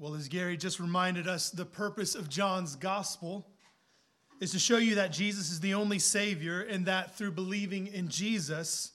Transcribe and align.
Well, 0.00 0.14
as 0.14 0.28
Gary 0.28 0.56
just 0.56 0.80
reminded 0.80 1.28
us, 1.28 1.50
the 1.50 1.66
purpose 1.66 2.14
of 2.14 2.30
John's 2.30 2.74
gospel 2.74 3.46
is 4.40 4.50
to 4.52 4.58
show 4.58 4.78
you 4.78 4.94
that 4.94 5.12
Jesus 5.12 5.50
is 5.50 5.60
the 5.60 5.74
only 5.74 5.98
Savior 5.98 6.62
and 6.62 6.86
that 6.86 7.18
through 7.18 7.32
believing 7.32 7.86
in 7.88 8.08
Jesus, 8.08 8.92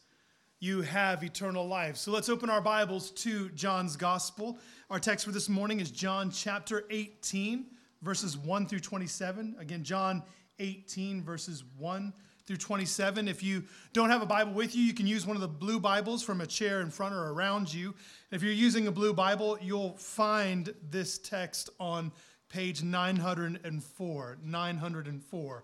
you 0.59 0.81
have 0.81 1.23
eternal 1.23 1.67
life. 1.67 1.95
So 1.95 2.11
let's 2.11 2.27
open 2.27 2.49
our 2.49 2.59
Bibles 2.59 3.11
to 3.11 3.49
John's 3.49 3.95
gospel. 3.95 4.57
Our 4.89 4.99
text 4.99 5.27
for 5.27 5.31
this 5.31 5.47
morning 5.47 5.79
is 5.79 5.91
John 5.91 6.31
chapter 6.31 6.85
18, 6.89 7.67
verses 8.01 8.35
1 8.35 8.65
through 8.65 8.79
27. 8.79 9.57
Again, 9.59 9.83
John 9.83 10.23
18, 10.57 11.21
verses 11.21 11.63
1 11.77 12.13
through 12.45 12.57
27. 12.57 13.27
If 13.27 13.41
you 13.41 13.63
don't 13.93 14.09
have 14.09 14.21
a 14.21 14.25
Bible 14.25 14.53
with 14.53 14.75
you, 14.75 14.83
you 14.83 14.93
can 14.93 15.07
use 15.07 15.25
one 15.25 15.35
of 15.35 15.41
the 15.41 15.47
blue 15.47 15.79
Bibles 15.79 16.23
from 16.23 16.41
a 16.41 16.47
chair 16.47 16.81
in 16.81 16.91
front 16.91 17.15
or 17.15 17.31
around 17.31 17.73
you. 17.73 17.95
If 18.31 18.43
you're 18.43 18.51
using 18.51 18.87
a 18.87 18.91
blue 18.91 19.13
Bible, 19.13 19.57
you'll 19.61 19.97
find 19.97 20.73
this 20.89 21.17
text 21.17 21.69
on 21.79 22.11
page 22.49 22.83
904. 22.83 24.37
904. 24.43 25.63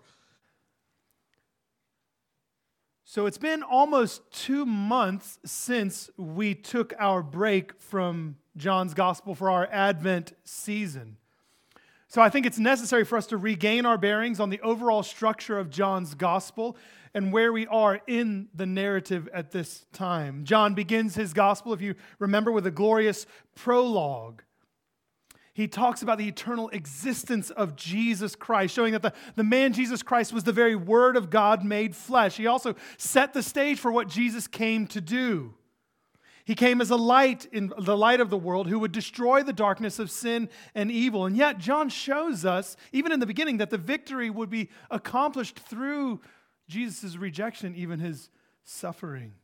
So 3.04 3.26
it's 3.26 3.38
been 3.38 3.62
almost 3.62 4.22
two 4.32 4.64
months 4.64 5.38
since 5.44 6.10
we 6.16 6.54
took 6.54 6.94
our 6.98 7.22
break 7.22 7.78
from 7.78 8.36
John's 8.56 8.94
Gospel 8.94 9.34
for 9.34 9.50
our 9.50 9.68
Advent 9.70 10.32
season. 10.44 11.18
So 12.12 12.20
I 12.20 12.28
think 12.28 12.44
it's 12.44 12.58
necessary 12.58 13.06
for 13.06 13.16
us 13.16 13.26
to 13.28 13.38
regain 13.38 13.86
our 13.86 13.96
bearings 13.96 14.38
on 14.38 14.50
the 14.50 14.60
overall 14.60 15.02
structure 15.02 15.58
of 15.58 15.70
John's 15.70 16.12
gospel 16.12 16.76
and 17.14 17.32
where 17.32 17.54
we 17.54 17.66
are 17.68 18.02
in 18.06 18.48
the 18.54 18.66
narrative 18.66 19.30
at 19.32 19.50
this 19.50 19.86
time. 19.94 20.44
John 20.44 20.74
begins 20.74 21.14
his 21.14 21.32
gospel, 21.32 21.72
if 21.72 21.80
you 21.80 21.94
remember, 22.18 22.52
with 22.52 22.66
a 22.66 22.70
glorious 22.70 23.24
prologue. 23.54 24.42
He 25.54 25.66
talks 25.66 26.02
about 26.02 26.18
the 26.18 26.28
eternal 26.28 26.68
existence 26.68 27.48
of 27.48 27.76
Jesus 27.76 28.36
Christ, 28.36 28.74
showing 28.74 28.92
that 28.92 29.00
the, 29.00 29.14
the 29.34 29.42
man 29.42 29.72
Jesus 29.72 30.02
Christ 30.02 30.34
was 30.34 30.44
the 30.44 30.52
very 30.52 30.76
Word 30.76 31.16
of 31.16 31.30
God 31.30 31.64
made 31.64 31.96
flesh. 31.96 32.36
He 32.36 32.46
also 32.46 32.74
set 32.98 33.32
the 33.32 33.42
stage 33.42 33.80
for 33.80 33.90
what 33.90 34.08
Jesus 34.08 34.46
came 34.46 34.86
to 34.88 35.00
do. 35.00 35.54
He 36.44 36.54
came 36.54 36.80
as 36.80 36.90
a 36.90 36.96
light 36.96 37.46
in 37.52 37.72
the 37.78 37.96
light 37.96 38.20
of 38.20 38.30
the 38.30 38.36
world 38.36 38.66
who 38.66 38.78
would 38.80 38.92
destroy 38.92 39.42
the 39.42 39.52
darkness 39.52 39.98
of 39.98 40.10
sin 40.10 40.48
and 40.74 40.90
evil. 40.90 41.26
And 41.26 41.36
yet, 41.36 41.58
John 41.58 41.88
shows 41.88 42.44
us, 42.44 42.76
even 42.92 43.12
in 43.12 43.20
the 43.20 43.26
beginning, 43.26 43.58
that 43.58 43.70
the 43.70 43.78
victory 43.78 44.28
would 44.30 44.50
be 44.50 44.68
accomplished 44.90 45.58
through 45.58 46.20
Jesus' 46.68 47.16
rejection, 47.16 47.74
even 47.76 48.00
his 48.00 48.28
suffering. 48.64 49.34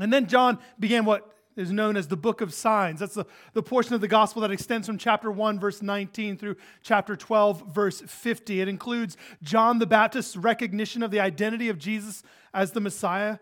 And 0.00 0.12
then 0.12 0.26
John 0.26 0.58
began 0.78 1.04
what 1.04 1.30
is 1.56 1.70
known 1.70 1.96
as 1.96 2.08
the 2.08 2.16
book 2.16 2.40
of 2.40 2.52
signs. 2.52 3.00
That's 3.00 3.14
the, 3.14 3.26
the 3.52 3.62
portion 3.62 3.94
of 3.94 4.00
the 4.00 4.08
gospel 4.08 4.42
that 4.42 4.50
extends 4.50 4.86
from 4.86 4.98
chapter 4.98 5.30
1, 5.30 5.60
verse 5.60 5.82
19 5.82 6.36
through 6.36 6.56
chapter 6.82 7.14
12, 7.16 7.72
verse 7.72 8.00
50. 8.00 8.60
It 8.60 8.68
includes 8.68 9.16
John 9.42 9.78
the 9.78 9.86
Baptist's 9.86 10.36
recognition 10.36 11.02
of 11.02 11.10
the 11.10 11.20
identity 11.20 11.68
of 11.68 11.78
Jesus 11.78 12.22
as 12.52 12.72
the 12.72 12.80
Messiah 12.80 13.38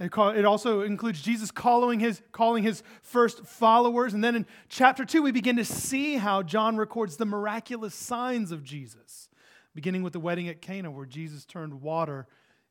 it 0.00 0.44
also 0.44 0.82
includes 0.82 1.20
Jesus 1.20 1.50
calling 1.50 1.98
his, 1.98 2.22
calling 2.30 2.62
his 2.62 2.82
first 3.02 3.44
followers. 3.44 4.14
And 4.14 4.22
then 4.22 4.36
in 4.36 4.46
chapter 4.68 5.04
2, 5.04 5.22
we 5.22 5.32
begin 5.32 5.56
to 5.56 5.64
see 5.64 6.16
how 6.16 6.42
John 6.42 6.76
records 6.76 7.16
the 7.16 7.26
miraculous 7.26 7.94
signs 7.94 8.52
of 8.52 8.62
Jesus, 8.62 9.28
beginning 9.74 10.04
with 10.04 10.12
the 10.12 10.20
wedding 10.20 10.48
at 10.48 10.62
Cana, 10.62 10.90
where 10.90 11.06
Jesus 11.06 11.44
turned 11.44 11.82
water 11.82 12.28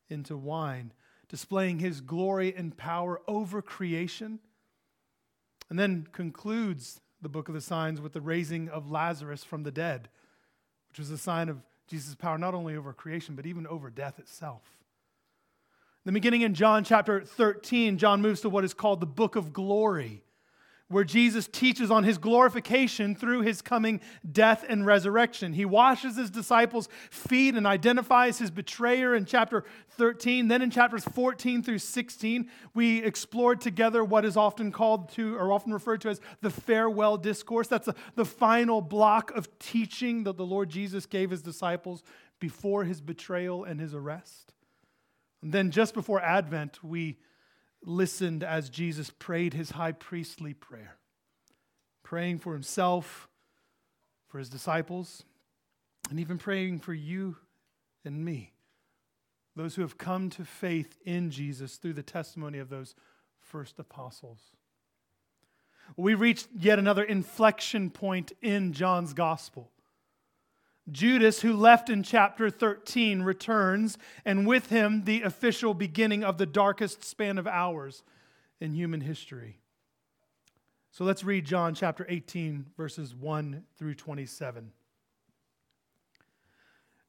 into 0.10 0.38
wine, 0.38 0.94
displaying 1.28 1.80
his 1.80 2.00
glory 2.00 2.56
and 2.56 2.78
power 2.78 3.20
over 3.28 3.62
creation. 3.62 4.40
And 5.70 5.78
then 5.78 6.08
concludes 6.14 7.02
the 7.22 7.28
book 7.28 7.50
of 7.50 7.56
the 7.56 7.62
signs 7.62 8.00
with 8.00 8.14
the 8.14 8.22
raising 8.22 8.70
of 8.70 8.90
Lazarus 8.90 9.44
from 9.44 9.64
the 9.64 9.72
dead, 9.72 10.08
which 10.88 11.00
was 11.00 11.12
a 11.12 11.18
sign 11.18 11.50
of 11.50 11.62
Jesus' 11.88 12.16
power 12.16 12.38
not 12.38 12.54
only 12.54 12.78
over 12.78 12.94
creation, 12.94 13.36
but 13.36 13.46
even 13.46 13.68
over 13.68 13.90
death 13.90 14.18
itself. 14.18 14.77
Then, 16.08 16.14
beginning 16.14 16.44
in 16.44 16.54
John 16.54 16.86
chapter 16.86 17.20
13, 17.22 17.98
John 17.98 18.22
moves 18.22 18.40
to 18.40 18.50
what 18.50 18.64
is 18.64 18.74
called 18.74 19.02
the 19.02 19.06
book 19.06 19.36
of 19.36 19.52
glory, 19.52 20.24
where 20.88 21.04
Jesus 21.04 21.50
teaches 21.50 21.92
on 21.92 22.06
his 22.06 22.18
glorification 22.18 23.14
through 23.14 23.42
his 23.42 23.62
coming 23.62 24.00
death 24.32 24.64
and 24.70 24.86
resurrection. 24.86 25.52
He 25.52 25.66
washes 25.66 26.16
his 26.16 26.30
disciples' 26.30 26.88
feet 27.12 27.56
and 27.56 27.68
identifies 27.68 28.40
his 28.40 28.52
betrayer 28.52 29.16
in 29.16 29.26
chapter 29.26 29.66
13. 29.98 30.48
Then, 30.48 30.62
in 30.62 30.72
chapters 30.72 31.04
14 31.04 31.62
through 31.62 31.80
16, 31.80 32.50
we 32.74 33.04
explored 33.04 33.60
together 33.60 34.02
what 34.02 34.24
is 34.24 34.38
often 34.38 34.72
called 34.72 35.10
to, 35.16 35.36
or 35.36 35.52
often 35.52 35.74
referred 35.74 36.00
to 36.04 36.10
as 36.10 36.22
the 36.40 36.50
farewell 36.50 37.18
discourse. 37.18 37.68
That's 37.68 37.88
the, 37.88 37.96
the 38.16 38.24
final 38.24 38.80
block 38.80 39.32
of 39.32 39.60
teaching 39.60 40.24
that 40.24 40.38
the 40.38 40.46
Lord 40.46 40.70
Jesus 40.70 41.06
gave 41.06 41.32
his 41.32 41.42
disciples 41.42 42.02
before 42.40 42.86
his 42.86 43.02
betrayal 43.02 43.66
and 43.66 43.78
his 43.78 43.94
arrest. 43.94 44.54
And 45.42 45.54
then 45.54 45.72
just 45.72 45.94
before 45.94 46.22
Advent, 46.22 46.84
we 46.84 47.18
listened 47.84 48.44
as 48.44 48.70
Jesus 48.70 49.10
prayed 49.10 49.54
his 49.54 49.72
high 49.72 49.92
priestly 49.92 50.54
prayer, 50.54 50.98
praying 52.04 52.40
for 52.40 52.54
himself, 52.54 53.28
for 54.28 54.40
his 54.40 54.50
disciples, 54.50 55.24
and 56.10 56.20
even 56.20 56.38
praying 56.38 56.80
for 56.80 56.94
you 56.94 57.38
and 58.04 58.24
me, 58.24 58.54
those 59.56 59.76
who 59.76 59.82
have 59.82 59.98
come 59.98 60.30
to 60.32 60.46
faith 60.46 60.98
in 61.06 61.30
Jesus 61.30 61.76
through 61.76 61.94
the 61.94 62.04
testimony 62.04 62.58
of 62.58 62.70
those 62.70 62.96
first 63.40 63.80
apostles. 63.80 64.52
We 65.96 66.16
reached 66.16 66.48
yet 66.58 66.80
another 66.80 67.04
inflection 67.04 67.90
point 67.90 68.34
in 68.42 68.74
John's 68.74 69.14
gospel. 69.14 69.72
Judas, 70.92 71.42
who 71.42 71.54
left 71.54 71.90
in 71.90 72.02
chapter 72.02 72.50
13, 72.50 73.22
returns, 73.22 73.98
and 74.24 74.48
with 74.48 74.70
him, 74.70 75.04
the 75.04 75.22
official 75.22 75.74
beginning 75.74 76.24
of 76.24 76.38
the 76.38 76.46
darkest 76.46 77.04
span 77.04 77.38
of 77.38 77.46
hours 77.46 78.04
in 78.62 78.74
human 78.74 79.02
history. 79.02 79.60
So 80.92 81.04
let's 81.04 81.24
read 81.24 81.46
John 81.46 81.76
chapter 81.76 82.06
18, 82.08 82.68
verses 82.78 83.14
1 83.14 83.64
through 83.78 83.96
27. 83.96 84.72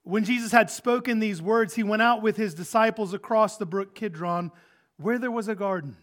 When 0.02 0.24
Jesus 0.24 0.52
had 0.52 0.70
spoken 0.70 1.20
these 1.20 1.40
words, 1.40 1.74
he 1.74 1.82
went 1.82 2.02
out 2.02 2.22
with 2.22 2.36
his 2.36 2.54
disciples 2.54 3.14
across 3.14 3.56
the 3.56 3.66
brook 3.66 3.94
Kidron, 3.94 4.50
where 4.96 5.18
there 5.18 5.30
was 5.30 5.48
a 5.48 5.54
garden, 5.54 5.96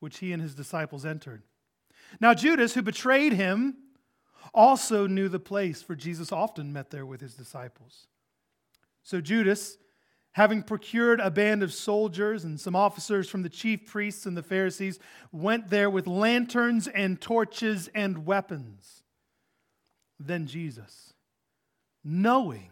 which 0.00 0.18
he 0.18 0.32
and 0.32 0.42
his 0.42 0.54
disciples 0.54 1.06
entered. 1.06 1.42
Now, 2.20 2.34
Judas, 2.34 2.74
who 2.74 2.82
betrayed 2.82 3.34
him, 3.34 3.76
also 4.54 5.06
knew 5.06 5.28
the 5.28 5.38
place, 5.38 5.82
for 5.82 5.94
Jesus 5.94 6.32
often 6.32 6.72
met 6.72 6.90
there 6.90 7.06
with 7.06 7.20
his 7.20 7.34
disciples. 7.34 8.06
So 9.02 9.20
Judas, 9.20 9.78
having 10.32 10.62
procured 10.62 11.20
a 11.20 11.30
band 11.30 11.62
of 11.62 11.72
soldiers 11.72 12.44
and 12.44 12.60
some 12.60 12.76
officers 12.76 13.28
from 13.28 13.42
the 13.42 13.48
chief 13.48 13.86
priests 13.86 14.26
and 14.26 14.36
the 14.36 14.42
Pharisees, 14.42 14.98
went 15.32 15.70
there 15.70 15.90
with 15.90 16.06
lanterns 16.06 16.88
and 16.88 17.20
torches 17.20 17.88
and 17.94 18.26
weapons. 18.26 19.02
Then 20.20 20.46
Jesus, 20.46 21.14
knowing 22.02 22.70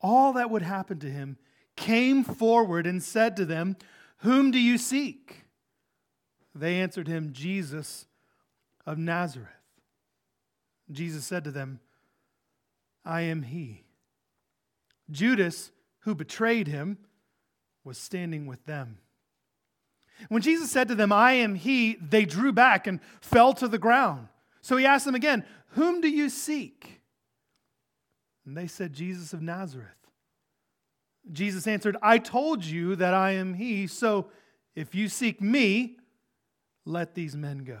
all 0.00 0.34
that 0.34 0.50
would 0.50 0.62
happen 0.62 0.98
to 1.00 1.10
him, 1.10 1.38
came 1.76 2.22
forward 2.22 2.86
and 2.86 3.02
said 3.02 3.36
to 3.36 3.44
them, 3.44 3.76
Whom 4.18 4.50
do 4.50 4.58
you 4.58 4.78
seek? 4.78 5.44
They 6.54 6.80
answered 6.80 7.08
him, 7.08 7.32
Jesus 7.32 8.06
of 8.86 8.96
Nazareth. 8.96 9.48
Jesus 10.90 11.24
said 11.24 11.44
to 11.44 11.50
them, 11.50 11.80
I 13.04 13.22
am 13.22 13.42
he. 13.42 13.84
Judas, 15.10 15.70
who 16.00 16.14
betrayed 16.14 16.68
him, 16.68 16.98
was 17.84 17.98
standing 17.98 18.46
with 18.46 18.64
them. 18.66 18.98
When 20.28 20.42
Jesus 20.42 20.70
said 20.70 20.88
to 20.88 20.94
them, 20.94 21.12
I 21.12 21.32
am 21.32 21.54
he, 21.54 21.96
they 21.96 22.24
drew 22.24 22.52
back 22.52 22.86
and 22.86 23.00
fell 23.20 23.52
to 23.54 23.68
the 23.68 23.78
ground. 23.78 24.28
So 24.62 24.76
he 24.76 24.86
asked 24.86 25.04
them 25.04 25.14
again, 25.14 25.44
Whom 25.70 26.00
do 26.00 26.08
you 26.08 26.28
seek? 26.30 27.02
And 28.46 28.56
they 28.56 28.66
said, 28.66 28.92
Jesus 28.92 29.32
of 29.32 29.42
Nazareth. 29.42 29.88
Jesus 31.32 31.66
answered, 31.66 31.96
I 32.02 32.18
told 32.18 32.64
you 32.64 32.96
that 32.96 33.14
I 33.14 33.32
am 33.32 33.54
he, 33.54 33.86
so 33.86 34.28
if 34.74 34.94
you 34.94 35.08
seek 35.08 35.40
me, 35.40 35.96
let 36.84 37.14
these 37.14 37.34
men 37.34 37.64
go. 37.64 37.80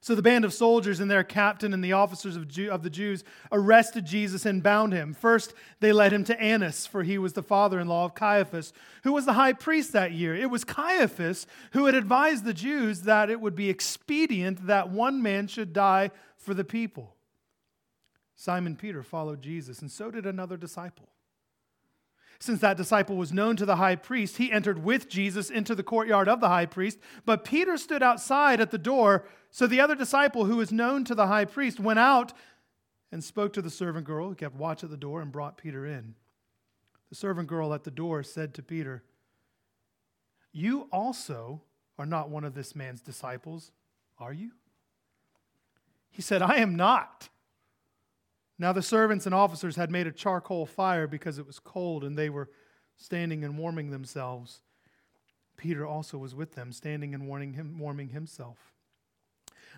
So 0.00 0.14
the 0.14 0.22
band 0.22 0.44
of 0.44 0.54
soldiers 0.54 1.00
and 1.00 1.10
their 1.10 1.24
captain 1.24 1.72
and 1.74 1.82
the 1.82 1.94
officers 1.94 2.36
of, 2.36 2.46
Jew, 2.46 2.70
of, 2.70 2.82
the 2.82 2.90
Jews 2.90 3.24
arrested 3.50 4.04
Jesus 4.04 4.46
and 4.46 4.62
bound 4.62 4.92
him. 4.92 5.14
First, 5.14 5.52
they 5.80 5.92
led 5.92 6.12
him 6.12 6.22
to 6.24 6.40
Annas, 6.40 6.86
for 6.86 7.02
he 7.02 7.18
was 7.18 7.32
the 7.32 7.42
father 7.42 7.80
in 7.80 7.88
law 7.88 8.04
of 8.04 8.14
Caiaphas, 8.14 8.72
who 9.02 9.12
was 9.12 9.24
the 9.24 9.32
high 9.32 9.52
priest 9.52 9.92
that 9.92 10.12
year. 10.12 10.34
It 10.34 10.50
was 10.50 10.64
Caiaphas 10.64 11.46
who 11.72 11.86
had 11.86 11.94
advised 11.94 12.44
the 12.44 12.54
Jews 12.54 13.02
that 13.02 13.30
it 13.30 13.40
would 13.40 13.56
be 13.56 13.68
expedient 13.68 14.66
that 14.66 14.90
one 14.90 15.22
man 15.22 15.48
should 15.48 15.72
die 15.72 16.10
for 16.36 16.54
the 16.54 16.64
people. 16.64 17.16
Simon 18.36 18.76
Peter 18.76 19.02
followed 19.02 19.42
Jesus, 19.42 19.80
and 19.80 19.90
so 19.90 20.10
did 20.10 20.26
another 20.26 20.56
disciple. 20.56 21.08
Since 22.38 22.60
that 22.60 22.76
disciple 22.76 23.16
was 23.16 23.32
known 23.32 23.56
to 23.56 23.64
the 23.64 23.76
high 23.76 23.96
priest, 23.96 24.36
he 24.36 24.52
entered 24.52 24.84
with 24.84 25.08
Jesus 25.08 25.50
into 25.50 25.74
the 25.74 25.82
courtyard 25.82 26.28
of 26.28 26.40
the 26.40 26.48
high 26.48 26.66
priest. 26.66 26.98
But 27.24 27.44
Peter 27.44 27.76
stood 27.76 28.02
outside 28.02 28.60
at 28.60 28.70
the 28.70 28.78
door. 28.78 29.24
So 29.50 29.66
the 29.66 29.80
other 29.80 29.94
disciple, 29.94 30.44
who 30.44 30.56
was 30.56 30.72
known 30.72 31.04
to 31.04 31.14
the 31.14 31.26
high 31.26 31.46
priest, 31.46 31.80
went 31.80 31.98
out 31.98 32.32
and 33.10 33.22
spoke 33.24 33.52
to 33.54 33.62
the 33.62 33.70
servant 33.70 34.06
girl 34.06 34.28
who 34.28 34.34
kept 34.34 34.56
watch 34.56 34.84
at 34.84 34.90
the 34.90 34.96
door 34.96 35.22
and 35.22 35.32
brought 35.32 35.56
Peter 35.56 35.86
in. 35.86 36.14
The 37.08 37.14
servant 37.14 37.48
girl 37.48 37.72
at 37.72 37.84
the 37.84 37.90
door 37.90 38.22
said 38.22 38.52
to 38.54 38.62
Peter, 38.62 39.02
You 40.52 40.88
also 40.92 41.62
are 41.98 42.06
not 42.06 42.28
one 42.28 42.44
of 42.44 42.54
this 42.54 42.74
man's 42.74 43.00
disciples, 43.00 43.72
are 44.18 44.32
you? 44.32 44.50
He 46.10 46.22
said, 46.22 46.42
I 46.42 46.56
am 46.56 46.76
not. 46.76 47.28
Now 48.58 48.72
the 48.72 48.82
servants 48.82 49.26
and 49.26 49.34
officers 49.34 49.76
had 49.76 49.90
made 49.90 50.06
a 50.06 50.12
charcoal 50.12 50.66
fire 50.66 51.06
because 51.06 51.38
it 51.38 51.46
was 51.46 51.58
cold, 51.58 52.04
and 52.04 52.16
they 52.16 52.30
were 52.30 52.50
standing 52.96 53.44
and 53.44 53.58
warming 53.58 53.90
themselves. 53.90 54.62
Peter 55.56 55.86
also 55.86 56.18
was 56.18 56.34
with 56.34 56.54
them, 56.54 56.72
standing 56.72 57.14
and 57.14 57.26
warming, 57.26 57.54
him, 57.54 57.78
warming 57.78 58.10
himself. 58.10 58.58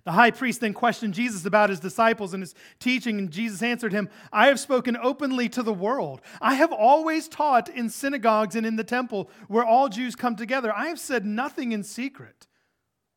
The 0.05 0.13
high 0.13 0.31
priest 0.31 0.61
then 0.61 0.75
questioned 0.75 1.15
Jesus 1.15 1.45
about 1.45 1.71
his 1.71 1.81
disciples 1.81 2.33
and 2.33 2.43
his 2.43 2.55
teaching, 2.79 3.19
and 3.19 3.31
Jesus 3.31 3.63
answered 3.63 3.93
him, 3.93 4.09
I 4.33 4.47
have 4.47 4.61
spoken 4.61 4.97
openly 4.97 5.49
to 5.51 5.63
the 5.63 5.73
world. 5.73 6.21
I 6.41 6.55
have 6.55 6.73
always 6.73 7.29
taught 7.29 7.69
in 7.69 7.91
synagogues 7.91 8.55
and 8.55 8.65
in 8.65 8.77
the 8.77 8.85
temple 8.85 9.31
where 9.49 9.65
all 9.65 9.89
Jews 9.89 10.15
come 10.15 10.37
together. 10.37 10.73
I 10.73 10.87
have 10.87 11.01
said 11.01 11.27
nothing 11.27 11.73
in 11.73 11.83
secret. 11.83 12.47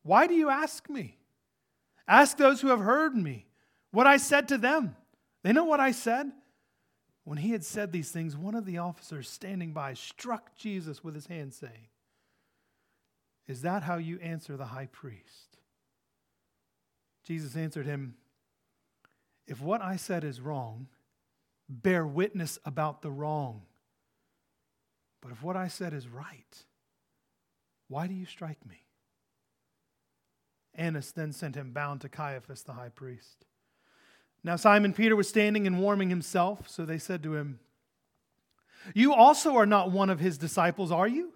Why 0.02 0.26
do 0.26 0.34
you 0.34 0.50
ask 0.50 0.90
me? 0.90 1.18
Ask 2.08 2.36
those 2.36 2.60
who 2.60 2.68
have 2.68 2.80
heard 2.80 3.14
me 3.14 3.46
what 3.92 4.08
I 4.08 4.16
said 4.16 4.48
to 4.48 4.58
them. 4.58 4.96
They 5.42 5.52
know 5.52 5.64
what 5.64 5.80
I 5.80 5.92
said? 5.92 6.30
When 7.24 7.38
he 7.38 7.50
had 7.50 7.64
said 7.64 7.92
these 7.92 8.10
things, 8.10 8.36
one 8.36 8.54
of 8.54 8.66
the 8.66 8.78
officers 8.78 9.28
standing 9.28 9.72
by 9.72 9.94
struck 9.94 10.56
Jesus 10.56 11.04
with 11.04 11.14
his 11.14 11.26
hand, 11.26 11.54
saying, 11.54 11.88
Is 13.46 13.62
that 13.62 13.84
how 13.84 13.96
you 13.96 14.18
answer 14.20 14.56
the 14.56 14.66
high 14.66 14.86
priest? 14.86 15.58
Jesus 17.24 17.56
answered 17.56 17.86
him, 17.86 18.16
If 19.46 19.60
what 19.60 19.82
I 19.82 19.96
said 19.96 20.24
is 20.24 20.40
wrong, 20.40 20.88
bear 21.68 22.06
witness 22.06 22.58
about 22.64 23.02
the 23.02 23.10
wrong. 23.10 23.62
But 25.20 25.30
if 25.30 25.42
what 25.42 25.56
I 25.56 25.68
said 25.68 25.92
is 25.94 26.08
right, 26.08 26.64
why 27.88 28.08
do 28.08 28.14
you 28.14 28.26
strike 28.26 28.66
me? 28.66 28.82
Annas 30.74 31.12
then 31.12 31.32
sent 31.32 31.54
him 31.54 31.72
bound 31.72 32.00
to 32.00 32.08
Caiaphas 32.08 32.62
the 32.62 32.72
high 32.72 32.88
priest. 32.88 33.44
Now 34.44 34.56
Simon 34.56 34.92
Peter 34.92 35.14
was 35.14 35.28
standing 35.28 35.66
and 35.66 35.78
warming 35.78 36.10
himself, 36.10 36.68
so 36.68 36.84
they 36.84 36.98
said 36.98 37.22
to 37.22 37.36
him, 37.36 37.60
You 38.94 39.14
also 39.14 39.54
are 39.56 39.66
not 39.66 39.92
one 39.92 40.10
of 40.10 40.20
his 40.20 40.38
disciples, 40.38 40.90
are 40.90 41.06
you? 41.06 41.32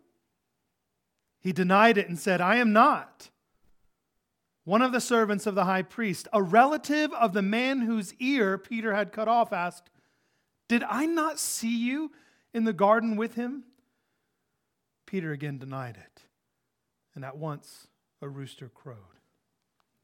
He 1.41 1.53
denied 1.53 1.97
it 1.99 2.08
and 2.08 2.19
said, 2.19 2.41
I 2.41 2.56
am 2.56 2.73
not. 2.73 3.31
One 4.64 4.82
of 4.82 4.91
the 4.91 5.00
servants 5.00 5.47
of 5.47 5.55
the 5.55 5.64
high 5.64 5.82
priest, 5.82 6.26
a 6.32 6.43
relative 6.43 7.12
of 7.12 7.32
the 7.32 7.43
man 7.43 7.82
whose 7.82 8.14
ear 8.14 8.58
Peter 8.58 8.93
had 8.93 9.12
cut 9.12 9.29
off, 9.29 9.52
asked, 9.52 9.91
Did 10.67 10.82
I 10.82 11.06
not 11.06 11.38
see 11.38 11.76
you 11.76 12.11
in 12.52 12.64
the 12.64 12.73
garden 12.73 13.17
with 13.17 13.37
him? 13.37 13.62
Peter 15.06 15.31
again 15.31 15.59
denied 15.59 15.97
it, 15.97 16.23
and 17.14 17.25
at 17.25 17.37
once 17.37 17.87
a 18.20 18.29
rooster 18.29 18.69
crowed. 18.69 18.97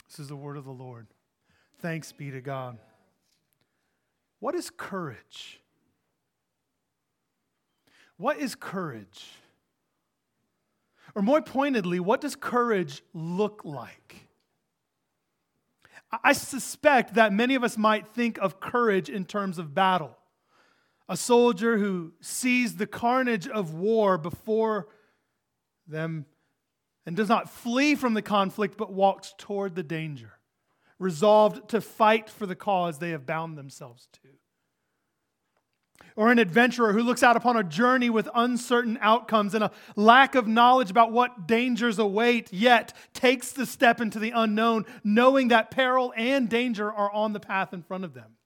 This 0.09 0.21
is 0.21 0.29
the 0.29 0.37
word 0.37 0.57
of 0.57 0.65
the 0.65 0.71
Lord. 0.71 1.09
Thanks 1.81 2.13
be 2.13 2.31
to 2.31 2.41
God. 2.41 2.79
What 4.43 4.57
is 4.57 4.71
courage? 4.71 5.61
What 8.17 8.39
is 8.39 8.57
courage? 8.57 9.25
Or 11.15 11.23
more 11.23 11.41
pointedly, 11.41 12.01
what 12.01 12.21
does 12.21 12.35
courage 12.35 13.05
look 13.15 13.61
like? 13.65 14.27
I 16.25 16.33
suspect 16.33 17.15
that 17.15 17.33
many 17.33 17.55
of 17.55 17.63
us 17.63 17.79
might 17.79 18.09
think 18.09 18.37
of 18.39 18.59
courage 18.59 19.09
in 19.09 19.27
terms 19.27 19.59
of 19.59 19.77
battle. 19.77 20.19
A 21.09 21.17
soldier 21.17 21.79
who 21.79 22.13
sees 22.21 22.75
the 22.75 22.87
carnage 22.89 23.47
of 23.47 23.75
war 23.75 24.19
before 24.19 24.89
them 25.87 26.27
and 27.07 27.17
does 27.17 27.29
not 27.29 27.49
flee 27.49 27.95
from 27.95 28.15
the 28.15 28.23
conflict 28.23 28.77
but 28.77 28.93
walks 28.93 29.35
toward 29.39 29.77
the 29.77 29.85
danger 29.85 30.33
resolved 30.99 31.69
to 31.71 31.81
fight 31.81 32.31
for 32.31 32.47
the 32.47 32.55
cause 32.55 32.99
they 32.99 33.11
have 33.11 33.27
bound 33.27 33.57
themselves 33.57 34.09
to. 34.13 34.29
Or 36.15 36.31
an 36.31 36.39
adventurer 36.39 36.93
who 36.93 37.03
looks 37.03 37.23
out 37.23 37.37
upon 37.37 37.57
a 37.57 37.65
journey 37.65 38.11
with 38.11 38.29
uncertain 38.35 38.99
outcomes 39.01 39.55
and 39.55 39.65
a 39.65 39.71
lack 39.97 40.35
of 40.35 40.47
knowledge 40.47 40.91
about 40.91 41.11
what 41.11 41.47
dangers 41.47 41.99
await, 41.99 42.53
yet 42.53 42.93
takes 43.15 43.53
the 43.53 43.65
step 43.65 44.01
into 44.01 44.19
the 44.19 44.31
unknown, 44.31 44.85
knowing 45.03 45.49
that 45.49 45.71
peril 45.71 46.13
and 46.17 46.49
danger 46.49 46.93
are 46.93 47.11
on 47.11 47.33
the 47.33 47.41
path 47.41 47.73
in 47.73 47.83
front 47.83 48.05
of 48.05 48.13
them. 48.15 48.37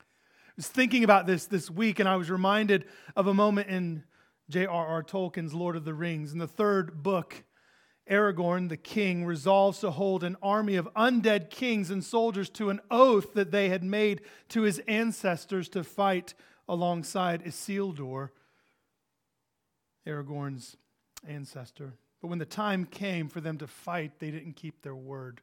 I 0.00 0.52
was 0.56 0.68
thinking 0.68 1.04
about 1.04 1.26
this 1.26 1.46
this 1.46 1.70
week, 1.70 2.00
and 2.00 2.08
I 2.08 2.16
was 2.16 2.30
reminded 2.30 2.84
of 3.16 3.26
a 3.26 3.34
moment 3.34 3.68
in 3.68 4.04
J.R.R. 4.50 5.02
Tolkien's 5.02 5.54
Lord 5.54 5.76
of 5.76 5.84
the 5.84 5.94
Rings. 5.94 6.32
In 6.32 6.38
the 6.38 6.48
third 6.48 7.02
book, 7.02 7.44
Aragorn, 8.10 8.68
the 8.68 8.76
king, 8.76 9.24
resolves 9.24 9.80
to 9.80 9.90
hold 9.90 10.24
an 10.24 10.36
army 10.42 10.76
of 10.76 10.88
undead 10.94 11.50
kings 11.50 11.90
and 11.90 12.02
soldiers 12.02 12.48
to 12.50 12.70
an 12.70 12.80
oath 12.90 13.34
that 13.34 13.50
they 13.50 13.68
had 13.68 13.84
made 13.84 14.22
to 14.48 14.62
his 14.62 14.78
ancestors 14.88 15.68
to 15.70 15.84
fight 15.84 16.34
alongside 16.68 17.44
Isildur, 17.44 18.30
Aragorn's 20.06 20.76
ancestor. 21.26 21.94
But 22.20 22.28
when 22.28 22.38
the 22.38 22.46
time 22.46 22.84
came 22.84 23.28
for 23.28 23.40
them 23.40 23.58
to 23.58 23.66
fight, 23.66 24.18
they 24.18 24.30
didn't 24.30 24.54
keep 24.54 24.82
their 24.82 24.94
word. 24.94 25.40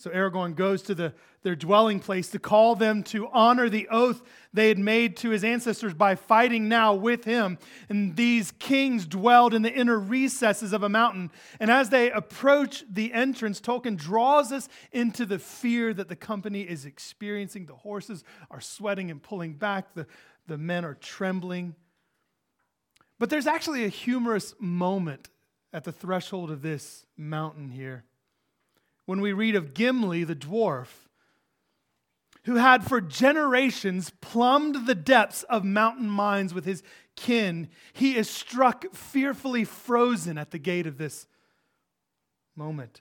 So 0.00 0.08
Aragorn 0.08 0.56
goes 0.56 0.80
to 0.84 0.94
the, 0.94 1.12
their 1.42 1.54
dwelling 1.54 2.00
place 2.00 2.30
to 2.30 2.38
call 2.38 2.74
them 2.74 3.02
to 3.02 3.28
honor 3.34 3.68
the 3.68 3.86
oath 3.90 4.22
they 4.50 4.68
had 4.68 4.78
made 4.78 5.14
to 5.18 5.28
his 5.28 5.44
ancestors 5.44 5.92
by 5.92 6.14
fighting 6.14 6.70
now 6.70 6.94
with 6.94 7.24
him. 7.24 7.58
And 7.90 8.16
these 8.16 8.50
kings 8.52 9.04
dwelled 9.04 9.52
in 9.52 9.60
the 9.60 9.70
inner 9.70 9.98
recesses 9.98 10.72
of 10.72 10.82
a 10.82 10.88
mountain. 10.88 11.30
And 11.60 11.70
as 11.70 11.90
they 11.90 12.10
approach 12.10 12.82
the 12.90 13.12
entrance, 13.12 13.60
Tolkien 13.60 13.98
draws 13.98 14.52
us 14.52 14.70
into 14.90 15.26
the 15.26 15.38
fear 15.38 15.92
that 15.92 16.08
the 16.08 16.16
company 16.16 16.62
is 16.62 16.86
experiencing. 16.86 17.66
The 17.66 17.74
horses 17.74 18.24
are 18.50 18.62
sweating 18.62 19.10
and 19.10 19.22
pulling 19.22 19.52
back, 19.52 19.92
the, 19.92 20.06
the 20.46 20.56
men 20.56 20.86
are 20.86 20.94
trembling. 20.94 21.74
But 23.18 23.28
there's 23.28 23.46
actually 23.46 23.84
a 23.84 23.88
humorous 23.88 24.54
moment 24.58 25.28
at 25.74 25.84
the 25.84 25.92
threshold 25.92 26.50
of 26.50 26.62
this 26.62 27.04
mountain 27.18 27.68
here 27.68 28.04
when 29.10 29.20
we 29.20 29.32
read 29.32 29.56
of 29.56 29.74
Gimli 29.74 30.22
the 30.22 30.36
dwarf, 30.36 31.08
who 32.44 32.54
had 32.54 32.86
for 32.86 33.00
generations 33.00 34.12
plumbed 34.20 34.86
the 34.86 34.94
depths 34.94 35.42
of 35.50 35.64
mountain 35.64 36.08
mines 36.08 36.54
with 36.54 36.64
his 36.64 36.84
kin. 37.16 37.68
He 37.92 38.16
is 38.16 38.30
struck 38.30 38.94
fearfully 38.94 39.64
frozen 39.64 40.38
at 40.38 40.52
the 40.52 40.60
gate 40.60 40.86
of 40.86 40.96
this 40.96 41.26
moment. 42.54 43.00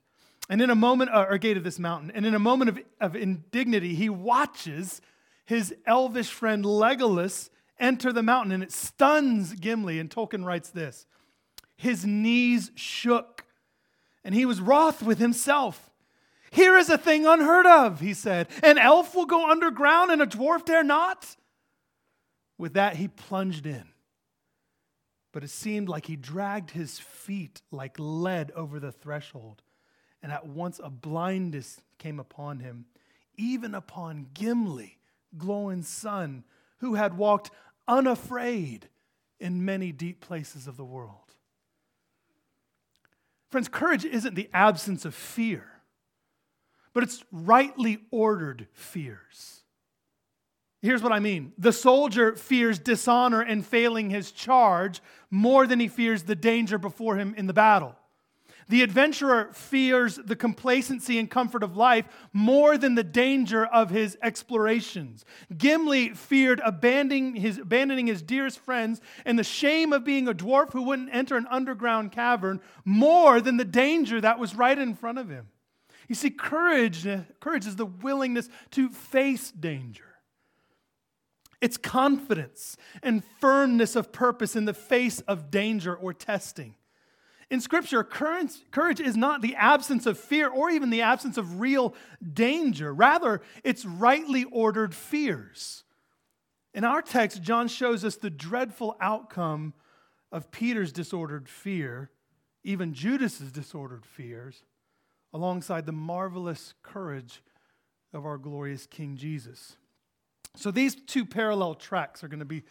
And 0.50 0.64
in 0.64 0.72
a 0.72 0.76
moment, 0.76 1.12
uh, 1.12 1.28
or 1.30 1.38
gate 1.38 1.58
of 1.58 1.64
this 1.64 1.78
mountain, 1.78 2.10
and 2.16 2.26
in 2.26 2.34
a 2.34 2.40
moment 2.40 2.70
of, 2.70 2.80
of 3.00 3.16
indignity, 3.16 3.94
he 3.94 4.10
watches 4.10 5.02
his 5.46 5.76
elvish 5.86 6.32
friend 6.32 6.66
Legolas 6.66 7.52
enter 7.80 8.12
the 8.12 8.24
mountain, 8.24 8.52
and 8.52 8.64
it 8.64 8.72
stuns 8.72 9.54
Gimli. 9.54 10.00
And 10.00 10.10
Tolkien 10.10 10.44
writes 10.44 10.72
this 10.72 11.06
His 11.78 12.04
knees 12.04 12.72
shook, 12.74 13.46
and 14.24 14.34
he 14.34 14.48
was 14.48 14.60
wroth 14.60 15.04
with 15.04 15.20
himself. 15.20 15.89
Here 16.52 16.78
is 16.78 16.90
a 16.90 16.98
thing 16.98 17.26
unheard 17.26 17.66
of, 17.66 18.00
he 18.00 18.14
said. 18.14 18.48
An 18.64 18.78
elf 18.78 19.16
will 19.16 19.26
go 19.26 19.50
underground 19.50 20.12
and 20.12 20.22
a 20.22 20.28
dwarf 20.28 20.66
dare 20.66 20.84
not? 20.84 21.36
With 22.58 22.74
that, 22.74 22.96
he 22.96 23.08
plunged 23.08 23.66
in. 23.66 23.90
But 25.32 25.44
it 25.44 25.50
seemed 25.50 25.90
like 25.90 26.08
he 26.08 26.16
dragged 26.16 26.72
his 26.72 27.00
feet 27.00 27.62
like 27.72 27.96
lead 28.00 28.52
over 28.56 28.80
the 28.80 28.92
threshold. 28.92 29.62
And 30.22 30.32
at 30.32 30.48
once 30.48 30.80
a 30.84 30.90
blindness 30.90 31.82
came 31.98 32.20
upon 32.20 32.60
him, 32.60 32.86
even 33.38 33.76
upon 33.76 34.28
Gimli, 34.34 34.98
Glóin's 35.38 35.88
son, 35.88 36.44
who 36.80 36.96
had 36.96 37.18
walked 37.18 37.52
unafraid 37.88 38.90
in 39.40 39.64
many 39.64 39.92
deep 39.92 40.20
places 40.20 40.68
of 40.68 40.78
the 40.78 40.84
world. 40.84 41.34
Friends, 43.50 43.70
courage 43.70 44.06
isn't 44.06 44.36
the 44.36 44.50
absence 44.54 45.06
of 45.06 45.16
fear. 45.16 45.79
But 46.94 47.04
it's 47.04 47.24
rightly 47.32 48.00
ordered 48.12 48.68
fears. 48.74 49.62
Here's 50.82 51.04
what 51.04 51.12
I 51.12 51.20
mean 51.20 51.54
the 51.58 51.74
soldier 51.74 52.36
fears 52.36 52.80
dishonor 52.80 53.42
and 53.42 53.66
failing 53.66 54.10
his 54.10 54.32
charge 54.32 55.02
more 55.30 55.68
than 55.68 55.80
he 55.80 55.88
fears 55.88 56.24
the 56.24 56.36
danger 56.36 56.78
before 56.78 57.18
him 57.18 57.34
in 57.38 57.48
the 57.48 57.54
battle. 57.54 57.96
The 58.70 58.84
adventurer 58.84 59.50
fears 59.52 60.18
the 60.24 60.36
complacency 60.36 61.18
and 61.18 61.30
comfort 61.30 61.64
of 61.64 61.76
life 61.76 62.06
more 62.34 62.78
than 62.78 62.94
the 62.94 63.04
danger 63.04 63.66
of 63.66 63.90
his 63.90 64.16
explorations. 64.22 65.26
Gimli 65.58 66.10
feared 66.10 66.62
abandoning 66.64 67.36
his, 67.36 67.58
abandoning 67.58 68.06
his 68.06 68.22
dearest 68.22 68.60
friends 68.60 69.02
and 69.26 69.40
the 69.40 69.44
shame 69.44 69.92
of 69.92 70.04
being 70.04 70.28
a 70.28 70.36
dwarf 70.36 70.72
who 70.72 70.84
wouldn't 70.84 71.10
enter 71.12 71.36
an 71.36 71.48
underground 71.50 72.12
cavern 72.12 72.62
more 72.86 73.42
than 73.42 73.58
the 73.58 73.66
danger 73.66 74.22
that 74.22 74.38
was 74.38 74.56
right 74.56 74.78
in 74.78 74.94
front 74.94 75.18
of 75.18 75.30
him. 75.30 75.48
You 76.10 76.16
see, 76.16 76.32
courage, 76.32 77.08
courage 77.40 77.66
is 77.66 77.78
the 77.78 77.86
willingness 77.86 78.50
to 78.72 78.90
face 78.90 79.52
danger. 79.52 80.04
It's 81.62 81.78
confidence 81.78 82.76
and 83.04 83.24
firmness 83.40 83.96
of 83.96 84.12
purpose 84.12 84.56
in 84.56 84.66
the 84.66 84.74
face 84.74 85.22
of 85.22 85.52
danger 85.52 85.96
or 85.96 86.14
testing. 86.14 86.76
In 87.52 87.62
Scripture, 87.62 88.04
courage 88.04 89.00
is 89.00 89.18
not 89.18 89.42
the 89.42 89.56
absence 89.56 90.06
of 90.06 90.20
fear 90.20 90.50
or 90.50 90.70
even 90.70 90.90
the 90.90 91.02
absence 91.02 91.38
of 91.38 91.60
real 91.60 91.96
danger. 92.34 92.94
Rather, 92.94 93.42
it's 93.64 93.86
rightly 93.86 94.46
ordered 94.46 94.96
fears. 94.96 95.84
In 96.74 96.84
our 96.84 97.02
text, 97.02 97.42
John 97.42 97.68
shows 97.68 98.04
us 98.04 98.16
the 98.16 98.30
dreadful 98.30 98.96
outcome 99.02 99.74
of 100.32 100.52
Peter's 100.52 100.92
disordered 100.92 101.50
fear, 101.50 102.12
even 102.64 102.94
Judas's 102.94 103.52
disordered 103.52 104.06
fears, 104.06 104.64
alongside 105.34 105.86
the 105.86 105.92
marvelous 105.92 106.74
courage 106.84 107.42
of 108.14 108.26
our 108.26 108.38
glorious 108.38 108.86
King 108.86 109.16
Jesus. 109.16 109.78
So, 110.56 110.72
these 110.72 110.96
two 110.96 111.26
parallel 111.26 111.76
tracks 111.76 112.24
are 112.24 112.28
going 112.28 112.40
to 112.40 112.46
be 112.46 112.64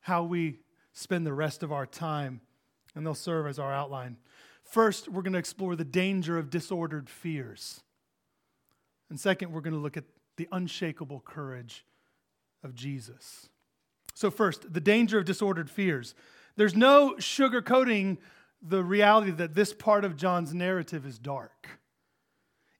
how 0.00 0.24
we 0.24 0.58
spend 0.92 1.26
the 1.26 1.32
rest 1.32 1.62
of 1.62 1.72
our 1.72 1.86
time 1.86 2.40
and 2.94 3.04
they'll 3.04 3.14
serve 3.14 3.46
as 3.46 3.58
our 3.58 3.72
outline. 3.72 4.16
First, 4.62 5.08
we're 5.08 5.22
going 5.22 5.32
to 5.32 5.38
explore 5.38 5.76
the 5.76 5.84
danger 5.84 6.38
of 6.38 6.50
disordered 6.50 7.08
fears. 7.08 7.80
And 9.10 9.18
second, 9.18 9.52
we're 9.52 9.60
going 9.60 9.74
to 9.74 9.80
look 9.80 9.96
at 9.96 10.04
the 10.36 10.48
unshakable 10.52 11.20
courage 11.20 11.84
of 12.62 12.74
Jesus. 12.74 13.48
So, 14.14 14.30
first, 14.30 14.72
the 14.72 14.80
danger 14.80 15.18
of 15.18 15.24
disordered 15.24 15.70
fears. 15.70 16.14
There's 16.56 16.74
no 16.74 17.14
sugarcoating 17.18 18.18
the 18.62 18.82
reality 18.82 19.32
that 19.32 19.54
this 19.54 19.72
part 19.72 20.04
of 20.04 20.16
John's 20.16 20.54
narrative 20.54 21.04
is 21.04 21.18
dark. 21.18 21.80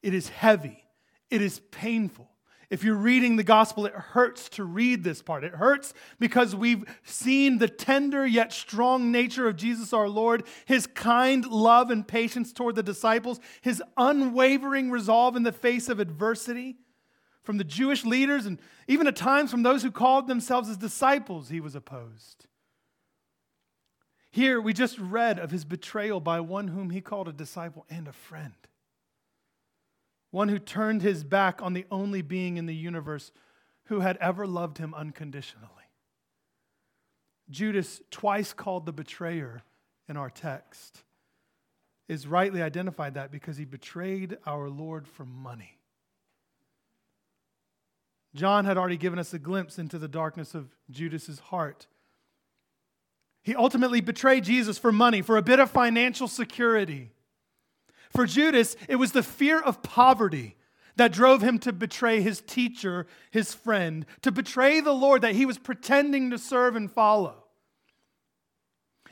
It 0.05 0.13
is 0.13 0.29
heavy, 0.29 0.85
it 1.31 1.41
is 1.41 1.61
painful. 1.71 2.29
If 2.69 2.85
you're 2.85 2.95
reading 2.95 3.37
the 3.37 3.43
gospel, 3.43 3.87
it 3.87 3.95
hurts 3.95 4.51
to 4.51 4.65
read 4.65 5.03
this 5.03 5.23
part. 5.23 5.45
It 5.45 5.55
hurts 5.55 5.95
because 6.19 6.55
we've 6.55 6.85
seen 7.05 7.57
the 7.57 7.69
tender 7.69 8.27
yet 8.27 8.53
strong 8.53 9.11
nature 9.11 9.47
of 9.49 9.57
Jesus 9.57 9.95
our 9.95 10.09
Lord, 10.09 10.45
his 10.67 10.87
kind 10.87 11.47
love 11.47 11.91
and 11.91 12.07
patience 12.07 12.53
toward 12.53 12.75
the 12.75 12.83
disciples, 12.83 13.41
his 13.63 13.83
unwavering 13.97 14.91
resolve 14.91 15.37
in 15.37 15.43
the 15.43 15.53
face 15.53 15.89
of 15.89 16.01
adversity. 16.01 16.77
From 17.43 17.57
the 17.57 17.65
Jewish 17.65 18.05
leaders 18.05 18.45
and 18.45 18.59
even 18.87 19.07
at 19.07 19.17
times 19.17 19.51
from 19.51 19.63
those 19.63 19.83
who 19.83 19.91
called 19.91 20.27
themselves 20.27 20.69
his 20.69 20.77
disciples, 20.77 21.49
he 21.49 21.61
was 21.61 21.75
opposed. 21.75 22.47
Here 24.31 24.61
we 24.61 24.75
just 24.75 24.99
read 24.99 25.39
of 25.39 25.51
his 25.51 25.65
betrayal 25.65 26.21
by 26.21 26.41
one 26.41 26.69
whom 26.69 26.91
he 26.91 27.01
called 27.01 27.29
a 27.29 27.33
disciple 27.33 27.87
and 27.89 28.07
a 28.07 28.13
friend 28.13 28.53
one 30.35 30.49
who 30.49 30.59
turned 30.59 31.01
his 31.01 31.23
back 31.23 31.63
on 31.63 31.75
the 31.75 31.87
only 31.93 32.21
being 32.21 32.57
in 32.57 32.67
the 32.67 32.75
universe 32.75 33.31
who 33.85 34.01
had 34.01 34.17
ever 34.17 34.49
loved 34.49 34.79
him 34.79 34.93
unconditionally. 34.93 35.71
Judas, 37.49 38.03
twice 38.11 38.53
called 38.53 38.85
the 38.85 38.93
betrayer 38.93 39.63
in 40.09 40.17
our 40.17 40.29
text, 40.29 41.05
is 42.09 42.27
rightly 42.27 42.63
identified 42.63 43.15
that 43.15 43.31
because 43.31 43.57
he 43.57 43.65
betrayed 43.65 44.37
our 44.45 44.69
Lord 44.69 45.07
for 45.07 45.25
money. 45.25 45.79
John 48.35 48.65
had 48.65 48.77
already 48.77 48.97
given 48.97 49.21
us 49.21 49.33
a 49.35 49.39
glimpse 49.39 49.79
into 49.79 50.01
the 50.01 50.09
darkness 50.09 50.53
of 50.53 50.75
Judas's 50.91 51.39
heart. 51.39 51.87
He 53.45 53.55
ultimately 53.55 54.01
betrayed 54.01 54.43
Jesus 54.43 54.79
for 54.79 54.91
money, 54.91 55.23
for 55.23 55.37
a 55.37 55.43
bit 55.43 55.61
of 55.61 55.71
financial 55.71 56.27
security. 56.27 57.13
For 58.15 58.27
Judas, 58.27 58.77
it 58.89 58.97
was 58.97 59.13
the 59.13 59.23
fear 59.23 59.61
of 59.61 59.83
poverty 59.83 60.57
that 60.97 61.13
drove 61.13 61.43
him 61.43 61.59
to 61.61 61.73
betray 61.73 62.21
his 62.21 62.41
teacher, 62.41 63.07
his 63.33 63.53
friend, 63.53 64.07
to 64.23 64.31
betray 64.31 64.81
the 64.81 64.93
Lord 64.93 65.23
that 65.23 65.35
he 65.35 65.45
was 65.45 65.59
pretending 65.59 66.31
to 66.31 66.39
serve 66.39 66.77
and 66.77 66.91
follow. 66.91 67.45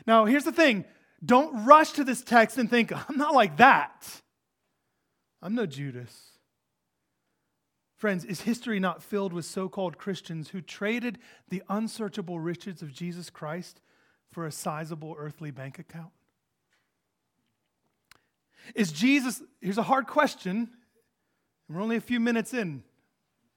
Now, 0.07 0.25
here's 0.25 0.45
the 0.45 0.53
thing 0.53 0.85
don't 1.25 1.65
rush 1.65 1.93
to 1.93 2.05
this 2.05 2.23
text 2.23 2.59
and 2.59 2.71
think, 2.71 2.93
I'm 2.93 3.17
not 3.17 3.35
like 3.35 3.57
that. 3.59 4.23
I'm 5.41 5.55
no 5.55 5.67
Judas. 5.67 6.31
Friends, 7.97 8.25
is 8.25 8.43
history 8.43 8.81
not 8.81 9.03
filled 9.03 9.33
with 9.33 9.45
so 9.45 9.69
called 9.69 9.99
Christians 9.99 10.49
who 10.49 10.61
traded 10.61 11.19
the 11.49 11.63
unsearchable 11.69 12.41
riches 12.41 12.83
of 12.83 12.93
Jesus 12.93 13.31
Christ 13.31 13.81
for 14.33 14.45
a 14.45 14.53
sizable 14.53 15.15
earthly 15.17 15.53
bank 15.53 15.79
account? 15.79 16.11
Is 18.75 18.93
Jesus, 18.93 19.43
here's 19.61 19.79
a 19.79 19.83
hard 19.83 20.07
question. 20.07 20.71
We're 21.69 21.81
only 21.81 21.97
a 21.97 22.01
few 22.01 22.21
minutes 22.21 22.55
in, 22.55 22.83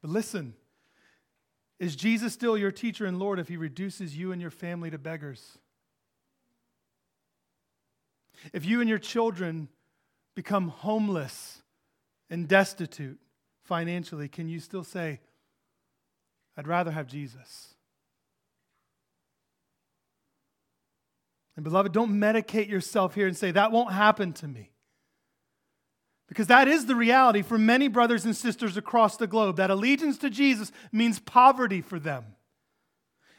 but 0.02 0.10
listen. 0.10 0.56
Is 1.80 1.96
Jesus 1.96 2.34
still 2.34 2.58
your 2.58 2.72
teacher 2.72 3.06
and 3.06 3.20
Lord 3.20 3.40
if 3.40 3.50
he 3.50 3.58
reduces 3.58 4.16
you 4.16 4.32
and 4.32 4.42
your 4.42 4.52
family 4.52 4.90
to 4.92 4.98
beggars? 4.98 5.58
If 8.54 8.66
you 8.66 8.80
and 8.80 8.90
your 8.90 9.00
children 9.00 9.70
become 10.36 10.70
homeless 10.70 11.62
and 12.30 12.48
destitute 12.48 13.20
financially, 13.64 14.28
can 14.28 14.48
you 14.48 14.60
still 14.60 14.84
say, 14.84 15.20
I'd 16.58 16.68
rather 16.68 16.92
have 16.92 17.08
Jesus? 17.08 17.74
And 21.56 21.64
beloved, 21.64 21.92
don't 21.92 22.12
medicate 22.12 22.70
yourself 22.70 23.16
here 23.16 23.28
and 23.28 23.36
say, 23.36 23.52
that 23.52 23.72
won't 23.72 23.94
happen 23.94 24.34
to 24.34 24.48
me. 24.48 24.72
Because 26.28 26.48
that 26.48 26.68
is 26.68 26.86
the 26.86 26.96
reality 26.96 27.42
for 27.42 27.58
many 27.58 27.88
brothers 27.88 28.26
and 28.26 28.36
sisters 28.36 28.78
across 28.78 29.18
the 29.18 29.28
globe 29.28 29.58
that 29.58 29.70
allegiance 29.70 30.18
to 30.20 30.30
Jesus 30.30 30.72
means 30.92 31.20
poverty 31.20 31.82
for 31.82 32.00
them. 32.00 32.26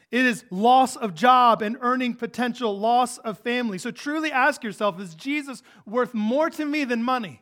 It 0.09 0.25
is 0.25 0.45
loss 0.49 0.95
of 0.95 1.13
job 1.13 1.61
and 1.61 1.77
earning 1.81 2.13
potential, 2.13 2.77
loss 2.79 3.17
of 3.17 3.39
family. 3.39 3.77
So 3.77 3.91
truly 3.91 4.31
ask 4.31 4.63
yourself 4.63 4.99
is 5.01 5.15
Jesus 5.15 5.61
worth 5.85 6.13
more 6.13 6.49
to 6.51 6.65
me 6.65 6.85
than 6.85 7.03
money? 7.03 7.41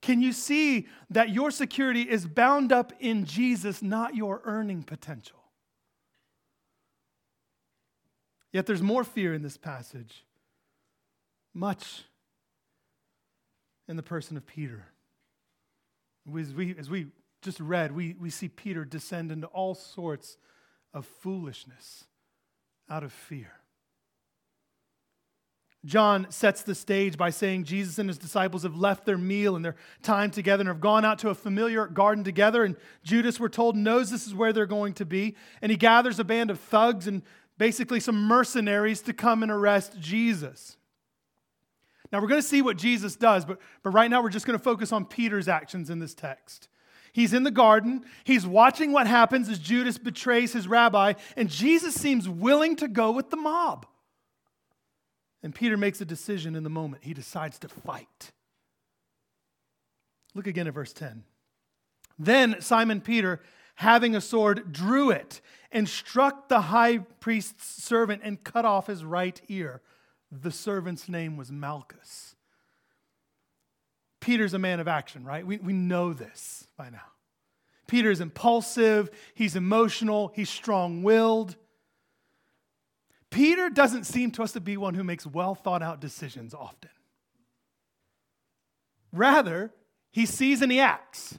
Can 0.00 0.22
you 0.22 0.32
see 0.32 0.86
that 1.10 1.30
your 1.30 1.50
security 1.50 2.02
is 2.02 2.26
bound 2.26 2.72
up 2.72 2.92
in 3.00 3.24
Jesus, 3.24 3.82
not 3.82 4.14
your 4.14 4.40
earning 4.44 4.82
potential? 4.82 5.38
Yet 8.52 8.66
there's 8.66 8.82
more 8.82 9.04
fear 9.04 9.34
in 9.34 9.42
this 9.42 9.56
passage. 9.56 10.24
Much 11.52 12.04
in 13.88 13.96
the 13.96 14.02
person 14.02 14.36
of 14.36 14.46
Peter. 14.46 14.86
As 16.38 16.54
we, 16.54 16.74
as 16.78 16.88
we 16.88 17.06
just 17.42 17.60
read, 17.60 17.92
we, 17.92 18.14
we 18.18 18.30
see 18.30 18.48
Peter 18.48 18.84
descend 18.84 19.30
into 19.30 19.46
all 19.48 19.74
sorts 19.74 20.36
of 20.92 21.06
foolishness 21.06 22.04
out 22.88 23.02
of 23.02 23.12
fear. 23.12 23.52
John 25.84 26.26
sets 26.30 26.62
the 26.62 26.74
stage 26.74 27.18
by 27.18 27.28
saying 27.28 27.64
Jesus 27.64 27.98
and 27.98 28.08
his 28.08 28.16
disciples 28.16 28.62
have 28.62 28.76
left 28.76 29.04
their 29.04 29.18
meal 29.18 29.54
and 29.54 29.62
their 29.62 29.76
time 30.02 30.30
together 30.30 30.62
and 30.62 30.68
have 30.68 30.80
gone 30.80 31.04
out 31.04 31.18
to 31.18 31.28
a 31.28 31.34
familiar 31.34 31.86
garden 31.86 32.24
together. 32.24 32.64
And 32.64 32.76
Judas, 33.02 33.38
we're 33.38 33.48
told, 33.48 33.76
knows 33.76 34.10
this 34.10 34.26
is 34.26 34.34
where 34.34 34.54
they're 34.54 34.64
going 34.64 34.94
to 34.94 35.04
be. 35.04 35.36
And 35.60 35.70
he 35.70 35.76
gathers 35.76 36.18
a 36.18 36.24
band 36.24 36.50
of 36.50 36.58
thugs 36.58 37.06
and 37.06 37.20
basically 37.58 38.00
some 38.00 38.26
mercenaries 38.26 39.02
to 39.02 39.12
come 39.12 39.42
and 39.42 39.52
arrest 39.52 40.00
Jesus. 40.00 40.78
Now, 42.14 42.20
we're 42.20 42.28
going 42.28 42.40
to 42.40 42.46
see 42.46 42.62
what 42.62 42.76
Jesus 42.76 43.16
does, 43.16 43.44
but, 43.44 43.58
but 43.82 43.90
right 43.90 44.08
now 44.08 44.22
we're 44.22 44.28
just 44.28 44.46
going 44.46 44.56
to 44.56 44.62
focus 44.62 44.92
on 44.92 45.04
Peter's 45.04 45.48
actions 45.48 45.90
in 45.90 45.98
this 45.98 46.14
text. 46.14 46.68
He's 47.12 47.32
in 47.32 47.42
the 47.42 47.50
garden. 47.50 48.04
He's 48.22 48.46
watching 48.46 48.92
what 48.92 49.08
happens 49.08 49.48
as 49.48 49.58
Judas 49.58 49.98
betrays 49.98 50.52
his 50.52 50.68
rabbi, 50.68 51.14
and 51.36 51.50
Jesus 51.50 51.92
seems 51.92 52.28
willing 52.28 52.76
to 52.76 52.86
go 52.86 53.10
with 53.10 53.30
the 53.30 53.36
mob. 53.36 53.84
And 55.42 55.52
Peter 55.52 55.76
makes 55.76 56.00
a 56.00 56.04
decision 56.04 56.54
in 56.54 56.62
the 56.62 56.70
moment. 56.70 57.02
He 57.02 57.14
decides 57.14 57.58
to 57.58 57.68
fight. 57.68 58.30
Look 60.36 60.46
again 60.46 60.68
at 60.68 60.74
verse 60.74 60.92
10. 60.92 61.24
Then 62.16 62.60
Simon 62.60 63.00
Peter, 63.00 63.40
having 63.74 64.14
a 64.14 64.20
sword, 64.20 64.72
drew 64.72 65.10
it 65.10 65.40
and 65.72 65.88
struck 65.88 66.48
the 66.48 66.60
high 66.60 66.98
priest's 66.98 67.82
servant 67.82 68.22
and 68.22 68.44
cut 68.44 68.64
off 68.64 68.86
his 68.86 69.04
right 69.04 69.40
ear. 69.48 69.82
The 70.42 70.50
servant's 70.50 71.08
name 71.08 71.36
was 71.36 71.52
Malchus. 71.52 72.34
Peter's 74.20 74.54
a 74.54 74.58
man 74.58 74.80
of 74.80 74.88
action, 74.88 75.24
right? 75.24 75.46
We, 75.46 75.58
we 75.58 75.72
know 75.72 76.12
this 76.12 76.66
by 76.76 76.88
now. 76.90 77.02
Peter 77.86 78.10
is 78.10 78.20
impulsive, 78.20 79.10
he's 79.34 79.54
emotional, 79.54 80.32
he's 80.34 80.48
strong 80.48 81.02
willed. 81.02 81.56
Peter 83.30 83.68
doesn't 83.68 84.04
seem 84.04 84.30
to 84.30 84.42
us 84.42 84.52
to 84.52 84.60
be 84.60 84.76
one 84.76 84.94
who 84.94 85.04
makes 85.04 85.26
well 85.26 85.54
thought 85.54 85.82
out 85.82 86.00
decisions 86.00 86.54
often. 86.54 86.90
Rather, 89.12 89.72
he 90.10 90.24
sees 90.24 90.62
and 90.62 90.72
he 90.72 90.80
acts. 90.80 91.38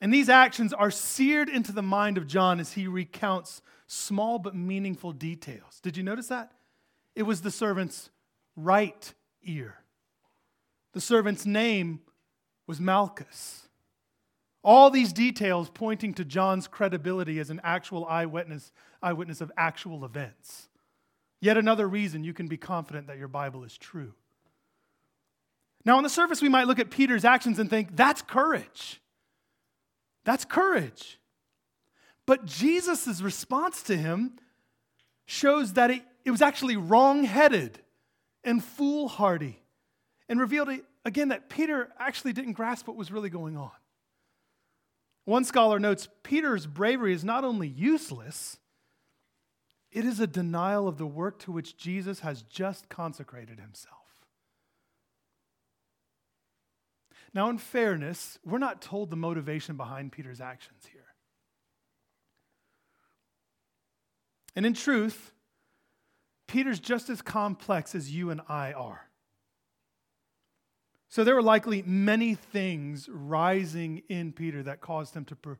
And 0.00 0.12
these 0.12 0.28
actions 0.28 0.72
are 0.72 0.90
seared 0.90 1.48
into 1.48 1.72
the 1.72 1.82
mind 1.82 2.18
of 2.18 2.26
John 2.26 2.60
as 2.60 2.72
he 2.72 2.86
recounts 2.86 3.62
small 3.86 4.38
but 4.38 4.54
meaningful 4.54 5.12
details. 5.12 5.80
Did 5.82 5.96
you 5.96 6.02
notice 6.02 6.28
that? 6.28 6.52
It 7.18 7.26
was 7.26 7.40
the 7.40 7.50
servant's 7.50 8.10
right 8.54 9.12
ear. 9.42 9.74
The 10.92 11.00
servant's 11.00 11.44
name 11.44 11.98
was 12.68 12.78
Malchus. 12.78 13.66
All 14.62 14.88
these 14.88 15.12
details 15.12 15.68
pointing 15.68 16.14
to 16.14 16.24
John's 16.24 16.68
credibility 16.68 17.40
as 17.40 17.50
an 17.50 17.60
actual 17.64 18.06
eyewitness, 18.06 18.70
eyewitness 19.02 19.40
of 19.40 19.50
actual 19.56 20.04
events. 20.04 20.68
Yet 21.40 21.58
another 21.58 21.88
reason 21.88 22.22
you 22.22 22.32
can 22.32 22.46
be 22.46 22.56
confident 22.56 23.08
that 23.08 23.18
your 23.18 23.26
Bible 23.26 23.64
is 23.64 23.76
true. 23.76 24.14
Now, 25.84 25.96
on 25.96 26.04
the 26.04 26.08
surface, 26.08 26.40
we 26.40 26.48
might 26.48 26.68
look 26.68 26.78
at 26.78 26.88
Peter's 26.88 27.24
actions 27.24 27.58
and 27.58 27.68
think, 27.68 27.96
that's 27.96 28.22
courage. 28.22 29.00
That's 30.24 30.44
courage. 30.44 31.18
But 32.26 32.44
Jesus' 32.44 33.20
response 33.20 33.82
to 33.84 33.96
him 33.96 34.38
shows 35.26 35.72
that 35.72 35.90
it, 35.90 36.02
it 36.28 36.30
was 36.30 36.42
actually 36.42 36.76
wrong 36.76 37.24
headed 37.24 37.80
and 38.44 38.62
foolhardy 38.62 39.62
and 40.28 40.38
revealed 40.38 40.68
again 41.06 41.28
that 41.28 41.48
Peter 41.48 41.88
actually 41.98 42.34
didn't 42.34 42.52
grasp 42.52 42.86
what 42.86 42.98
was 42.98 43.10
really 43.10 43.30
going 43.30 43.56
on. 43.56 43.70
One 45.24 45.42
scholar 45.44 45.78
notes 45.78 46.06
Peter's 46.22 46.66
bravery 46.66 47.14
is 47.14 47.24
not 47.24 47.44
only 47.44 47.66
useless, 47.66 48.58
it 49.90 50.04
is 50.04 50.20
a 50.20 50.26
denial 50.26 50.86
of 50.86 50.98
the 50.98 51.06
work 51.06 51.38
to 51.44 51.50
which 51.52 51.78
Jesus 51.78 52.20
has 52.20 52.42
just 52.42 52.90
consecrated 52.90 53.58
himself. 53.58 53.96
Now, 57.32 57.48
in 57.48 57.56
fairness, 57.56 58.38
we're 58.44 58.58
not 58.58 58.82
told 58.82 59.08
the 59.08 59.16
motivation 59.16 59.78
behind 59.78 60.12
Peter's 60.12 60.42
actions 60.42 60.84
here. 60.92 61.06
And 64.54 64.66
in 64.66 64.74
truth, 64.74 65.32
Peter's 66.48 66.80
just 66.80 67.08
as 67.08 67.22
complex 67.22 67.94
as 67.94 68.10
you 68.10 68.30
and 68.30 68.40
I 68.48 68.72
are. 68.72 69.08
So 71.08 71.22
there 71.22 71.34
were 71.34 71.42
likely 71.42 71.82
many 71.82 72.34
things 72.34 73.08
rising 73.10 74.02
in 74.08 74.32
Peter 74.32 74.62
that 74.64 74.80
caused 74.80 75.14
him 75.14 75.24
to 75.26 75.36
per- 75.36 75.58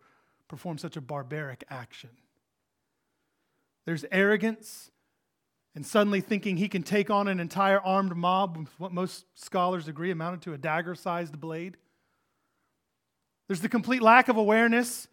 perform 0.49 0.79
such 0.79 0.97
a 0.97 1.01
barbaric 1.01 1.63
action. 1.71 2.11
There's 3.85 4.05
arrogance 4.11 4.91
and 5.75 5.87
suddenly 5.87 6.21
thinking 6.21 6.57
he 6.57 6.69
can 6.69 6.83
take 6.83 7.09
on 7.09 7.29
an 7.29 7.39
entire 7.39 7.81
armed 7.81 8.17
mob 8.17 8.57
with 8.57 8.81
what 8.81 8.93
most 8.93 9.27
scholars 9.35 9.89
agree 9.89 10.11
amounted 10.11 10.43
to 10.43 10.53
a 10.53 10.59
dagger 10.59 10.95
sized 10.95 11.39
blade. 11.41 11.77
There's 13.47 13.61
the 13.61 13.69
complete 13.69 14.03
lack 14.03 14.29
of 14.29 14.37
awareness 14.37 15.09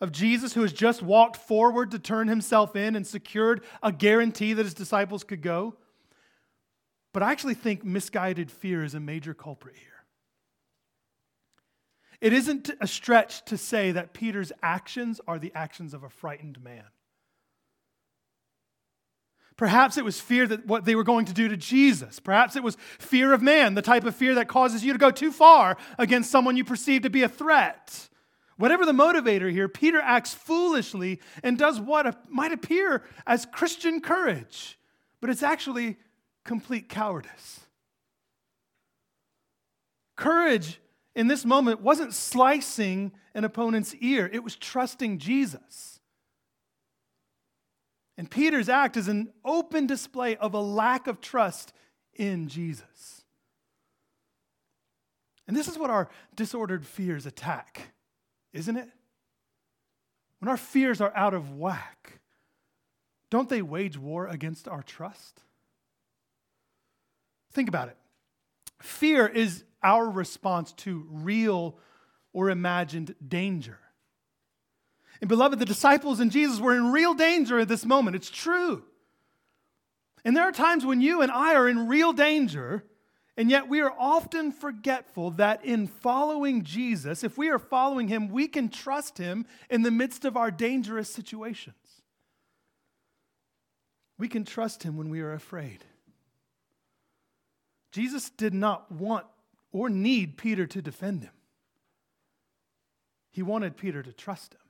of 0.00 0.12
Jesus 0.12 0.54
who 0.54 0.62
has 0.62 0.72
just 0.72 1.02
walked 1.02 1.36
forward 1.36 1.90
to 1.90 1.98
turn 1.98 2.28
himself 2.28 2.76
in 2.76 2.94
and 2.94 3.06
secured 3.06 3.64
a 3.82 3.90
guarantee 3.90 4.52
that 4.52 4.64
his 4.64 4.74
disciples 4.74 5.24
could 5.24 5.42
go. 5.42 5.74
But 7.12 7.22
I 7.22 7.32
actually 7.32 7.54
think 7.54 7.84
misguided 7.84 8.50
fear 8.50 8.84
is 8.84 8.94
a 8.94 9.00
major 9.00 9.34
culprit 9.34 9.76
here. 9.76 9.88
It 12.20 12.32
isn't 12.32 12.70
a 12.80 12.86
stretch 12.86 13.44
to 13.46 13.56
say 13.56 13.92
that 13.92 14.12
Peter's 14.12 14.52
actions 14.62 15.20
are 15.26 15.38
the 15.38 15.52
actions 15.54 15.94
of 15.94 16.02
a 16.02 16.08
frightened 16.08 16.62
man. 16.62 16.84
Perhaps 19.56 19.96
it 19.96 20.04
was 20.04 20.20
fear 20.20 20.46
that 20.46 20.66
what 20.66 20.84
they 20.84 20.94
were 20.94 21.04
going 21.04 21.24
to 21.26 21.32
do 21.32 21.48
to 21.48 21.56
Jesus. 21.56 22.20
Perhaps 22.20 22.54
it 22.54 22.62
was 22.62 22.76
fear 22.98 23.32
of 23.32 23.42
man, 23.42 23.74
the 23.74 23.82
type 23.82 24.04
of 24.04 24.14
fear 24.14 24.36
that 24.36 24.46
causes 24.46 24.84
you 24.84 24.92
to 24.92 24.98
go 24.98 25.10
too 25.10 25.32
far 25.32 25.76
against 25.98 26.30
someone 26.30 26.56
you 26.56 26.64
perceive 26.64 27.02
to 27.02 27.10
be 27.10 27.24
a 27.24 27.28
threat. 27.28 28.08
Whatever 28.58 28.84
the 28.84 28.92
motivator 28.92 29.50
here, 29.50 29.68
Peter 29.68 30.00
acts 30.00 30.34
foolishly 30.34 31.20
and 31.42 31.56
does 31.56 31.80
what 31.80 32.30
might 32.30 32.52
appear 32.52 33.04
as 33.26 33.46
Christian 33.46 34.00
courage, 34.00 34.78
but 35.20 35.30
it's 35.30 35.44
actually 35.44 35.96
complete 36.44 36.88
cowardice. 36.88 37.60
Courage 40.16 40.80
in 41.14 41.28
this 41.28 41.44
moment 41.44 41.80
wasn't 41.80 42.12
slicing 42.12 43.12
an 43.32 43.44
opponent's 43.44 43.94
ear, 44.00 44.28
it 44.32 44.42
was 44.42 44.56
trusting 44.56 45.18
Jesus. 45.18 46.00
And 48.16 48.28
Peter's 48.28 48.68
act 48.68 48.96
is 48.96 49.06
an 49.06 49.32
open 49.44 49.86
display 49.86 50.34
of 50.34 50.52
a 50.52 50.60
lack 50.60 51.06
of 51.06 51.20
trust 51.20 51.72
in 52.14 52.48
Jesus. 52.48 53.22
And 55.46 55.56
this 55.56 55.68
is 55.68 55.78
what 55.78 55.90
our 55.90 56.08
disordered 56.34 56.84
fears 56.84 57.24
attack, 57.24 57.92
isn't 58.52 58.76
it? 58.76 58.88
When 60.38 60.48
our 60.48 60.56
fears 60.56 61.00
are 61.00 61.12
out 61.14 61.34
of 61.34 61.56
whack, 61.56 62.20
don't 63.30 63.48
they 63.48 63.62
wage 63.62 63.98
war 63.98 64.26
against 64.26 64.68
our 64.68 64.82
trust? 64.82 65.42
Think 67.52 67.68
about 67.68 67.88
it. 67.88 67.96
Fear 68.80 69.26
is 69.26 69.64
our 69.82 70.08
response 70.08 70.72
to 70.72 71.06
real 71.10 71.78
or 72.32 72.50
imagined 72.50 73.14
danger. 73.26 73.78
And 75.20 75.28
beloved, 75.28 75.58
the 75.58 75.64
disciples 75.64 76.20
and 76.20 76.30
Jesus 76.30 76.60
were 76.60 76.76
in 76.76 76.92
real 76.92 77.14
danger 77.14 77.58
at 77.58 77.68
this 77.68 77.84
moment. 77.84 78.16
It's 78.16 78.30
true. 78.30 78.84
And 80.24 80.36
there 80.36 80.44
are 80.44 80.52
times 80.52 80.86
when 80.86 81.00
you 81.00 81.22
and 81.22 81.32
I 81.32 81.54
are 81.54 81.68
in 81.68 81.88
real 81.88 82.12
danger, 82.12 82.84
and 83.38 83.50
yet 83.50 83.68
we 83.68 83.80
are 83.80 83.94
often 83.96 84.50
forgetful 84.50 85.30
that 85.32 85.64
in 85.64 85.86
following 85.86 86.64
Jesus, 86.64 87.22
if 87.22 87.38
we 87.38 87.50
are 87.50 87.60
following 87.60 88.08
him, 88.08 88.30
we 88.30 88.48
can 88.48 88.68
trust 88.68 89.16
him 89.16 89.46
in 89.70 89.82
the 89.82 89.92
midst 89.92 90.24
of 90.24 90.36
our 90.36 90.50
dangerous 90.50 91.08
situations. 91.08 91.76
We 94.18 94.26
can 94.26 94.44
trust 94.44 94.82
him 94.82 94.96
when 94.96 95.08
we 95.08 95.20
are 95.20 95.32
afraid. 95.32 95.84
Jesus 97.92 98.28
did 98.28 98.52
not 98.52 98.90
want 98.90 99.24
or 99.70 99.88
need 99.88 100.36
Peter 100.36 100.66
to 100.66 100.82
defend 100.82 101.22
him, 101.22 101.32
he 103.30 103.44
wanted 103.44 103.76
Peter 103.76 104.02
to 104.02 104.12
trust 104.12 104.54
him. 104.54 104.60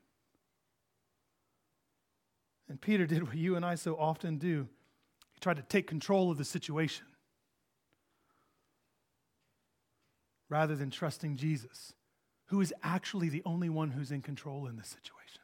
And 2.68 2.78
Peter 2.78 3.07
did 3.07 3.22
what 3.22 3.35
you 3.35 3.57
and 3.57 3.64
I 3.64 3.76
so 3.76 3.96
often 3.96 4.37
do 4.37 4.68
he 5.33 5.40
tried 5.40 5.57
to 5.57 5.62
take 5.62 5.87
control 5.87 6.31
of 6.31 6.37
the 6.37 6.44
situation 6.44 7.07
rather 10.49 10.75
than 10.75 10.91
trusting 10.91 11.37
Jesus, 11.37 11.93
who 12.47 12.61
is 12.61 12.73
actually 12.83 13.29
the 13.29 13.43
only 13.45 13.69
one 13.69 13.91
who's 13.91 14.11
in 14.11 14.23
control 14.23 14.67
in 14.67 14.77
this 14.77 14.89
situation. 14.89 15.43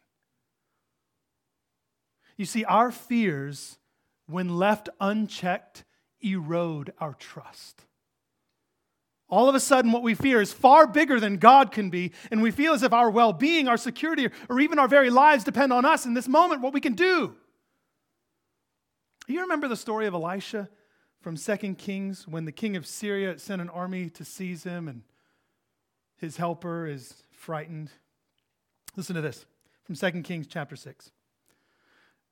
You 2.37 2.47
see, 2.47 2.65
our 2.65 2.91
fears, 2.91 3.79
when 4.27 4.57
left 4.57 4.89
unchecked, 5.01 5.85
erode 6.21 6.93
our 6.99 7.15
trust. 7.15 7.85
All 9.29 9.49
of 9.49 9.55
a 9.55 9.61
sudden, 9.61 9.93
what 9.93 10.03
we 10.03 10.15
fear 10.15 10.41
is 10.41 10.53
far 10.53 10.87
bigger 10.87 11.19
than 11.19 11.39
God 11.39 11.73
can 11.73 11.91
be, 11.91 12.13
and 12.31 12.43
we 12.43 12.51
feel 12.51 12.73
as 12.73 12.83
if 12.83 12.93
our 12.93 13.11
well 13.11 13.33
being, 13.33 13.69
our 13.69 13.77
security, 13.77 14.29
or 14.49 14.61
even 14.61 14.79
our 14.79 14.89
very 14.89 15.11
lives 15.11 15.45
depend 15.45 15.73
on 15.73 15.85
us 15.85 16.07
in 16.07 16.15
this 16.15 16.29
moment, 16.29 16.61
what 16.61 16.75
we 16.75 16.81
can 16.81 16.95
do. 16.95 17.35
You 19.27 19.41
remember 19.43 19.69
the 19.69 19.77
story 19.77 20.07
of 20.07 20.15
Elisha 20.15 20.69
from 21.25 21.39
2 21.39 21.75
Kings 21.77 22.29
when 22.29 22.45
the 22.45 22.53
king 22.53 22.77
of 22.77 22.87
Syria 22.87 23.39
sent 23.39 23.63
an 23.63 23.71
army 23.71 24.11
to 24.11 24.27
seize 24.27 24.65
him 24.65 24.87
and 24.87 25.01
his 26.19 26.37
helper 26.37 26.87
is 26.87 27.23
frightened? 27.31 27.91
Listen 28.95 29.17
to 29.17 29.23
this 29.23 29.47
from 29.85 29.95
2 29.95 30.21
Kings 30.21 30.47
chapter 30.47 30.77
6. 30.77 31.13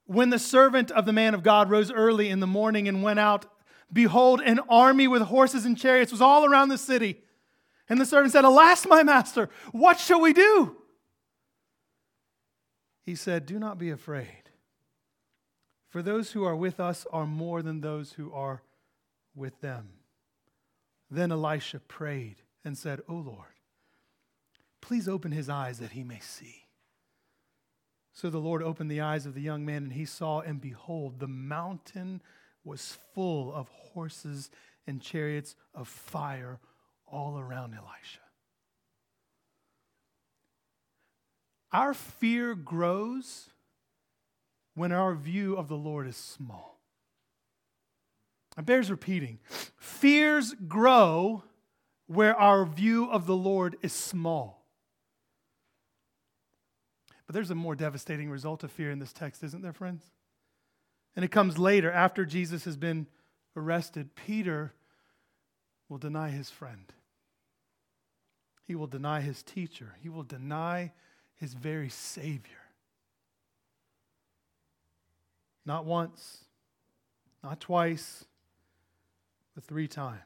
When 0.04 0.28
the 0.28 0.38
servant 0.38 0.90
of 0.90 1.06
the 1.06 1.12
man 1.14 1.32
of 1.32 1.42
God 1.42 1.70
rose 1.70 1.90
early 1.90 2.28
in 2.28 2.40
the 2.40 2.46
morning 2.46 2.86
and 2.86 3.02
went 3.02 3.18
out 3.18 3.46
Behold, 3.90 4.42
an 4.42 4.60
army 4.70 5.08
with 5.08 5.22
horses 5.22 5.64
and 5.64 5.76
chariots 5.76 6.12
was 6.12 6.22
all 6.22 6.44
around 6.44 6.68
the 6.68 6.78
city. 6.78 7.20
And 7.88 8.00
the 8.00 8.06
servant 8.06 8.32
said, 8.32 8.44
Alas, 8.44 8.86
my 8.86 9.02
master, 9.02 9.50
what 9.72 10.00
shall 10.00 10.20
we 10.20 10.32
do? 10.32 10.76
He 13.02 13.14
said, 13.14 13.44
Do 13.44 13.58
not 13.58 13.78
be 13.78 13.90
afraid, 13.90 14.50
for 15.88 16.02
those 16.02 16.32
who 16.32 16.44
are 16.44 16.56
with 16.56 16.80
us 16.80 17.06
are 17.12 17.26
more 17.26 17.60
than 17.60 17.80
those 17.80 18.12
who 18.12 18.32
are 18.32 18.62
with 19.34 19.60
them. 19.60 19.88
Then 21.10 21.32
Elisha 21.32 21.80
prayed 21.80 22.36
and 22.64 22.76
said, 22.76 23.00
O 23.08 23.14
Lord, 23.14 23.60
please 24.80 25.08
open 25.08 25.32
his 25.32 25.48
eyes 25.48 25.78
that 25.78 25.92
he 25.92 26.04
may 26.04 26.20
see. 26.20 26.66
So 28.12 28.28
the 28.28 28.38
Lord 28.38 28.62
opened 28.62 28.90
the 28.90 29.00
eyes 29.00 29.24
of 29.24 29.34
the 29.34 29.40
young 29.40 29.64
man, 29.64 29.84
and 29.84 29.92
he 29.92 30.04
saw, 30.04 30.40
and 30.40 30.60
behold, 30.60 31.18
the 31.18 31.28
mountain 31.28 32.20
was 32.62 32.98
full 33.14 33.52
of 33.52 33.68
horses 33.68 34.50
and 34.86 35.00
chariots 35.00 35.56
of 35.74 35.88
fire 35.88 36.60
all 37.06 37.38
around 37.38 37.74
Elisha. 37.74 38.20
Our 41.72 41.94
fear 41.94 42.54
grows 42.54 43.48
when 44.74 44.92
our 44.92 45.14
view 45.14 45.56
of 45.56 45.68
the 45.68 45.76
Lord 45.76 46.06
is 46.06 46.16
small. 46.16 46.81
It 48.58 48.66
bears 48.66 48.90
repeating. 48.90 49.38
Fears 49.76 50.54
grow 50.68 51.44
where 52.06 52.36
our 52.36 52.64
view 52.64 53.10
of 53.10 53.26
the 53.26 53.36
Lord 53.36 53.76
is 53.82 53.92
small. 53.92 54.66
But 57.26 57.34
there's 57.34 57.50
a 57.50 57.54
more 57.54 57.74
devastating 57.74 58.28
result 58.28 58.62
of 58.62 58.70
fear 58.70 58.90
in 58.90 58.98
this 58.98 59.12
text, 59.12 59.42
isn't 59.42 59.62
there, 59.62 59.72
friends? 59.72 60.04
And 61.16 61.24
it 61.24 61.30
comes 61.30 61.58
later, 61.58 61.90
after 61.90 62.26
Jesus 62.26 62.64
has 62.64 62.76
been 62.76 63.06
arrested. 63.56 64.14
Peter 64.14 64.72
will 65.88 65.98
deny 65.98 66.30
his 66.30 66.50
friend, 66.50 66.92
he 68.66 68.74
will 68.74 68.86
deny 68.86 69.20
his 69.20 69.42
teacher, 69.42 69.94
he 70.02 70.08
will 70.08 70.22
deny 70.22 70.92
his 71.36 71.54
very 71.54 71.88
Savior. 71.88 72.56
Not 75.64 75.84
once, 75.84 76.44
not 77.42 77.60
twice, 77.60 78.24
but 79.54 79.64
three 79.64 79.88
times. 79.88 80.20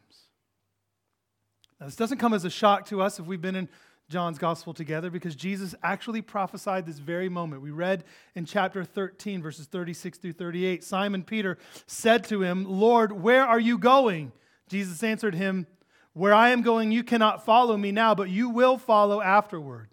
Now, 1.80 1.86
this 1.86 1.96
doesn't 1.96 2.18
come 2.18 2.32
as 2.32 2.44
a 2.44 2.50
shock 2.50 2.86
to 2.86 3.02
us 3.02 3.18
if 3.18 3.26
we've 3.26 3.40
been 3.40 3.56
in 3.56 3.68
John's 4.08 4.38
gospel 4.38 4.72
together 4.72 5.10
because 5.10 5.34
Jesus 5.34 5.74
actually 5.82 6.22
prophesied 6.22 6.86
this 6.86 6.98
very 6.98 7.28
moment. 7.28 7.60
We 7.60 7.72
read 7.72 8.04
in 8.34 8.44
chapter 8.44 8.84
13, 8.84 9.42
verses 9.42 9.66
36 9.66 10.18
through 10.18 10.32
38 10.34 10.84
Simon 10.84 11.22
Peter 11.24 11.58
said 11.86 12.24
to 12.24 12.42
him, 12.42 12.64
Lord, 12.64 13.12
where 13.12 13.44
are 13.44 13.60
you 13.60 13.78
going? 13.78 14.32
Jesus 14.68 15.02
answered 15.02 15.34
him, 15.34 15.66
Where 16.12 16.34
I 16.34 16.50
am 16.50 16.62
going, 16.62 16.92
you 16.92 17.02
cannot 17.02 17.44
follow 17.44 17.76
me 17.76 17.92
now, 17.92 18.14
but 18.14 18.30
you 18.30 18.48
will 18.48 18.78
follow 18.78 19.20
afterward. 19.20 19.88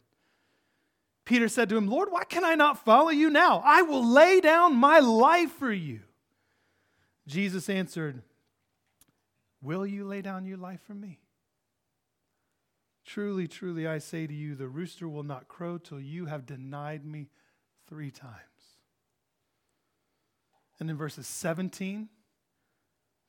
Peter 1.25 1.47
said 1.47 1.69
to 1.69 1.77
him, 1.77 1.87
Lord, 1.87 2.11
why 2.11 2.23
can 2.25 2.43
I 2.43 2.55
not 2.55 2.83
follow 2.83 3.09
you 3.09 3.29
now? 3.29 3.61
I 3.65 3.81
will 3.81 4.05
lay 4.05 4.41
down 4.41 4.75
my 4.75 4.99
life 4.99 5.51
for 5.53 5.71
you. 5.71 6.01
Jesus 7.27 7.69
answered, 7.69 8.21
Will 9.63 9.85
you 9.85 10.05
lay 10.05 10.21
down 10.21 10.45
your 10.45 10.57
life 10.57 10.81
for 10.85 10.93
me? 10.93 11.21
Truly, 13.05 13.47
truly, 13.47 13.87
I 13.87 13.97
say 13.97 14.27
to 14.27 14.33
you, 14.33 14.55
the 14.55 14.67
rooster 14.67 15.09
will 15.09 15.23
not 15.23 15.47
crow 15.47 15.77
till 15.77 15.99
you 15.99 16.25
have 16.25 16.45
denied 16.45 17.05
me 17.05 17.29
three 17.87 18.11
times. 18.11 18.33
And 20.79 20.89
in 20.89 20.97
verses 20.97 21.27
17, 21.27 22.09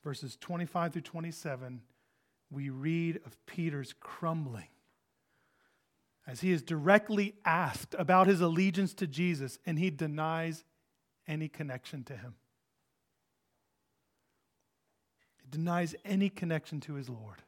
verses 0.03 0.37
25 0.41 0.93
through 0.93 1.03
27, 1.03 1.83
we 2.51 2.71
read 2.71 3.21
of 3.25 3.37
Peter's 3.47 3.95
crumbling 3.99 4.69
as 6.27 6.41
he 6.41 6.51
is 6.51 6.63
directly 6.63 7.35
asked 7.45 7.95
about 7.99 8.27
his 8.27 8.41
allegiance 8.41 8.95
to 8.95 9.07
Jesus 9.07 9.59
and 9.67 9.79
he 9.79 9.91
denies 9.91 10.65
any 11.27 11.49
connection 11.49 12.05
to 12.05 12.17
him. 12.17 12.35
He 15.43 15.44
denies 15.55 15.95
any 16.05 16.29
connection 16.29 16.81
to 16.81 16.95
his 16.95 17.09
Lord. 17.09 17.43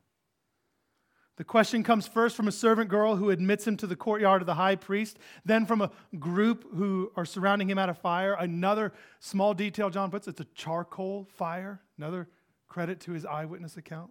The 1.37 1.45
question 1.45 1.83
comes 1.83 2.09
first 2.09 2.35
from 2.35 2.49
a 2.49 2.53
servant 2.53 2.89
girl 2.89 3.17
who 3.17 3.29
admits 3.29 3.67
him 3.67 3.77
to 3.79 3.87
the 3.87 3.97
courtyard 3.97 4.41
of 4.41 4.47
the 4.47 4.55
high 4.55 4.77
priest, 4.77 5.19
then 5.45 5.67
from 5.67 5.83
a 5.83 5.91
group 6.19 6.65
who 6.75 7.13
are 7.15 7.27
surrounding 7.27 7.69
him 7.69 7.79
at 7.79 7.91
a 7.91 7.95
fire. 7.95 8.35
Another 8.35 8.95
small 9.21 9.53
detail 9.53 9.91
John 9.91 10.11
puts 10.11 10.27
it's 10.29 10.41
a 10.41 10.47
charcoal 10.55 11.29
fire, 11.37 11.83
another 11.99 12.29
credit 12.69 13.01
to 13.01 13.13
his 13.13 13.27
eyewitness 13.27 13.77
account. 13.77 14.11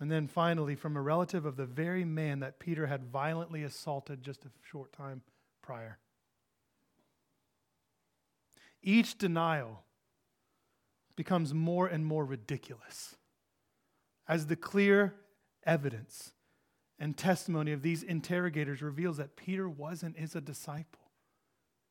And 0.00 0.10
then 0.10 0.26
finally, 0.26 0.74
from 0.74 0.96
a 0.96 1.00
relative 1.00 1.46
of 1.46 1.54
the 1.54 1.64
very 1.64 2.04
man 2.04 2.40
that 2.40 2.58
Peter 2.58 2.88
had 2.88 3.04
violently 3.04 3.62
assaulted 3.62 4.24
just 4.24 4.44
a 4.44 4.50
short 4.68 4.92
time 4.92 5.22
prior. 5.62 5.98
Each 8.82 9.16
denial 9.16 9.84
becomes 11.16 11.52
more 11.52 11.86
and 11.86 12.04
more 12.04 12.24
ridiculous 12.24 13.16
as 14.28 14.46
the 14.46 14.56
clear 14.56 15.14
evidence 15.64 16.32
and 16.98 17.16
testimony 17.16 17.72
of 17.72 17.82
these 17.82 18.02
interrogators 18.02 18.82
reveals 18.82 19.16
that 19.16 19.36
Peter 19.36 19.68
was 19.68 20.02
and 20.02 20.16
is 20.16 20.36
a 20.36 20.40
disciple. 20.40 21.10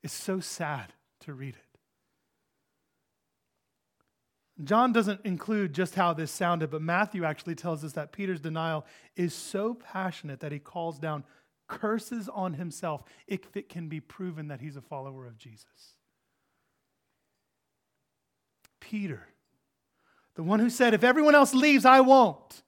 It's 0.04 0.14
so 0.14 0.40
sad 0.40 0.94
to 1.22 1.34
read 1.34 1.56
it. 1.56 1.72
John 4.64 4.94
doesn't 4.94 5.22
include 5.26 5.74
just 5.74 5.96
how 5.96 6.14
this 6.14 6.32
sounded, 6.32 6.70
but 6.70 6.82
Matthew 6.82 7.24
actually 7.24 7.56
tells 7.56 7.84
us 7.84 7.94
that 7.94 8.12
Peter's 8.12 8.40
denial 8.40 8.86
is 9.16 9.34
so 9.34 9.74
passionate 9.74 10.40
that 10.42 10.52
he 10.52 10.60
calls 10.60 11.00
down 11.00 11.24
curses 11.68 12.30
on 12.30 12.54
himself 12.54 13.04
if 13.28 13.56
it 13.56 13.70
can 13.70 13.88
be 13.88 14.00
proven 14.00 14.50
that 14.50 14.62
he's 14.62 14.76
a 14.76 14.82
follower 14.82 15.26
of 15.26 15.38
Jesus. 15.38 15.96
Peter, 18.82 19.28
the 20.36 20.44
one 20.44 20.60
who 20.60 20.70
said, 20.70 20.94
If 20.94 21.06
everyone 21.06 21.36
else 21.36 21.54
leaves, 21.54 21.86
I 21.86 22.02
won't. 22.02 22.64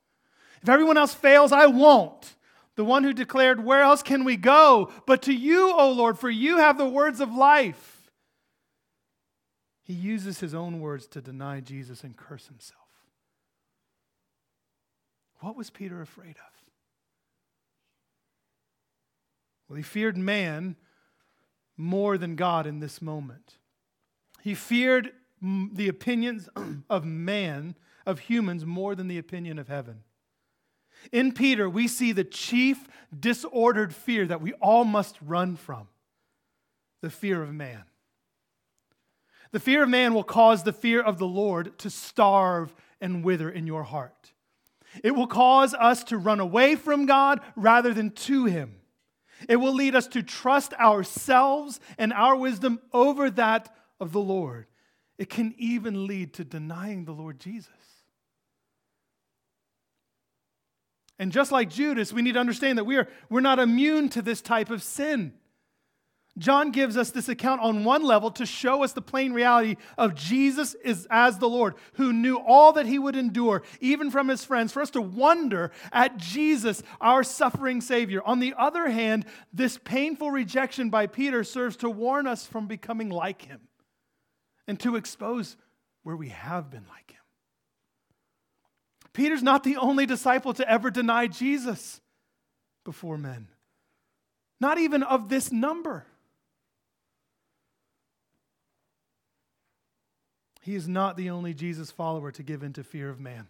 If 0.62 0.70
everyone 0.70 0.98
else 0.98 1.14
fails, 1.14 1.52
I 1.52 1.66
won't. 1.66 2.36
The 2.76 2.86
one 2.86 3.04
who 3.04 3.12
declared, 3.12 3.64
Where 3.64 3.82
else 3.82 4.02
can 4.02 4.24
we 4.24 4.38
go 4.38 4.90
but 5.06 5.22
to 5.24 5.34
you, 5.34 5.74
O 5.78 5.92
Lord, 5.92 6.18
for 6.18 6.30
you 6.30 6.58
have 6.58 6.78
the 6.78 6.88
words 6.88 7.20
of 7.20 7.34
life. 7.34 8.10
He 9.84 9.94
uses 9.94 10.40
his 10.40 10.56
own 10.56 10.80
words 10.80 11.08
to 11.08 11.22
deny 11.22 11.60
Jesus 11.60 12.04
and 12.04 12.16
curse 12.16 12.48
himself. 12.48 12.80
What 15.42 15.58
was 15.58 15.70
Peter 15.70 16.02
afraid 16.02 16.38
of? 16.38 16.54
Well, 19.68 19.76
he 19.76 19.84
feared 19.84 20.18
man 20.18 20.78
more 21.76 22.18
than 22.18 22.36
God 22.36 22.66
in 22.66 22.80
this 22.80 23.02
moment. 23.02 23.56
He 24.42 24.56
feared 24.56 25.12
the 25.44 25.90
opinions 25.90 26.50
of 26.90 27.06
man, 27.06 27.76
of 28.06 28.20
humans, 28.20 28.66
more 28.66 28.96
than 28.96 29.08
the 29.08 29.18
opinion 29.18 29.60
of 29.60 29.68
heaven. 29.68 30.04
In 31.12 31.34
Peter, 31.34 31.70
we 31.70 31.88
see 31.88 32.12
the 32.12 32.24
chief 32.24 32.88
disordered 33.18 33.94
fear 33.94 34.26
that 34.26 34.42
we 34.42 34.54
all 34.54 34.86
must 34.86 35.18
run 35.22 35.56
from 35.56 35.90
the 37.02 37.10
fear 37.10 37.44
of 37.44 37.54
man. 37.54 37.84
The 39.52 39.60
fear 39.60 39.84
of 39.84 39.90
man 39.90 40.14
will 40.14 40.24
cause 40.24 40.64
the 40.64 40.74
fear 40.74 41.02
of 41.02 41.20
the 41.20 41.28
Lord 41.28 41.78
to 41.80 41.90
starve 41.90 42.74
and 43.02 43.24
wither 43.24 43.50
in 43.50 43.68
your 43.68 43.84
heart. 43.84 44.32
It 45.04 45.12
will 45.12 45.28
cause 45.28 45.74
us 45.74 46.04
to 46.06 46.18
run 46.18 46.40
away 46.40 46.76
from 46.76 47.06
God 47.06 47.42
rather 47.56 47.94
than 47.94 48.12
to 48.12 48.46
Him. 48.46 48.76
It 49.50 49.58
will 49.58 49.74
lead 49.74 49.96
us 49.96 50.08
to 50.08 50.24
trust 50.24 50.74
ourselves 50.76 51.80
and 51.98 52.14
our 52.14 52.36
wisdom 52.36 52.80
over 52.94 53.30
that 53.32 53.76
of 54.00 54.14
the 54.14 54.22
Lord. 54.22 54.68
It 55.18 55.30
can 55.30 55.54
even 55.58 56.08
lead 56.08 56.34
to 56.36 56.44
denying 56.44 57.06
the 57.06 57.12
Lord 57.12 57.40
Jesus. 57.40 57.70
And 61.20 61.32
just 61.32 61.52
like 61.52 61.70
Judas, 61.70 62.12
we 62.12 62.22
need 62.22 62.34
to 62.34 62.40
understand 62.40 62.78
that 62.78 62.86
we 62.86 62.98
are, 62.98 63.08
we're 63.30 63.42
not 63.42 63.60
immune 63.60 64.10
to 64.10 64.22
this 64.22 64.42
type 64.42 64.70
of 64.70 64.82
sin. 64.82 65.34
John 66.40 66.72
gives 66.72 66.98
us 66.98 67.12
this 67.12 67.30
account 67.30 67.62
on 67.62 67.84
one 67.84 68.02
level 68.02 68.32
to 68.32 68.46
show 68.48 68.84
us 68.84 68.94
the 68.94 69.04
plain 69.04 69.34
reality 69.34 69.76
of 70.00 70.16
Jesus 70.16 70.74
is 70.84 71.08
as 71.12 71.38
the 71.38 71.48
Lord, 71.48 71.76
who 71.94 72.12
knew 72.12 72.38
all 72.38 72.74
that 72.74 72.88
he 72.88 72.98
would 72.98 73.16
endure, 73.16 73.62
even 73.80 74.10
from 74.10 74.30
his 74.30 74.44
friends, 74.44 74.74
for 74.74 74.82
us 74.82 74.90
to 74.92 75.02
wonder 75.02 75.72
at 75.92 76.18
Jesus, 76.18 76.82
our 77.00 77.24
suffering 77.24 77.82
Savior. 77.82 78.24
On 78.26 78.40
the 78.40 78.56
other 78.58 78.90
hand, 78.90 79.28
this 79.54 79.78
painful 79.78 80.32
rejection 80.32 80.90
by 80.90 81.06
Peter 81.06 81.44
serves 81.44 81.78
to 81.78 81.90
warn 81.90 82.26
us 82.26 82.48
from 82.48 82.66
becoming 82.66 83.10
like 83.10 83.44
him 83.44 83.62
and 84.68 84.80
to 84.80 84.96
expose 84.96 85.58
where 86.04 86.16
we 86.16 86.30
have 86.30 86.70
been 86.70 86.86
like 86.90 87.12
him. 87.12 87.20
Peter's 89.14 89.44
not 89.44 89.64
the 89.64 89.78
only 89.78 90.06
disciple 90.06 90.54
to 90.54 90.70
ever 90.70 90.90
deny 90.90 91.28
Jesus 91.28 92.02
before 92.84 93.18
men, 93.18 93.48
not 94.60 94.78
even 94.78 95.04
of 95.04 95.30
this 95.30 95.52
number. 95.52 96.06
He 100.62 100.76
is 100.76 100.88
not 100.88 101.18
the 101.18 101.30
only 101.30 101.54
Jesus 101.54 101.92
follower 101.92 102.32
to 102.32 102.42
give 102.42 102.64
in 102.64 102.74
to 102.74 102.84
fear 102.84 103.10
of 103.10 103.20
man. 103.20 103.48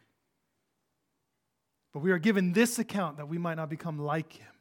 But 1.93 1.99
we 1.99 2.11
are 2.11 2.17
given 2.17 2.53
this 2.53 2.79
account 2.79 3.17
that 3.17 3.27
we 3.27 3.37
might 3.37 3.53
not 3.53 3.69
become 3.69 3.99
like 3.99 4.33
him, 4.33 4.52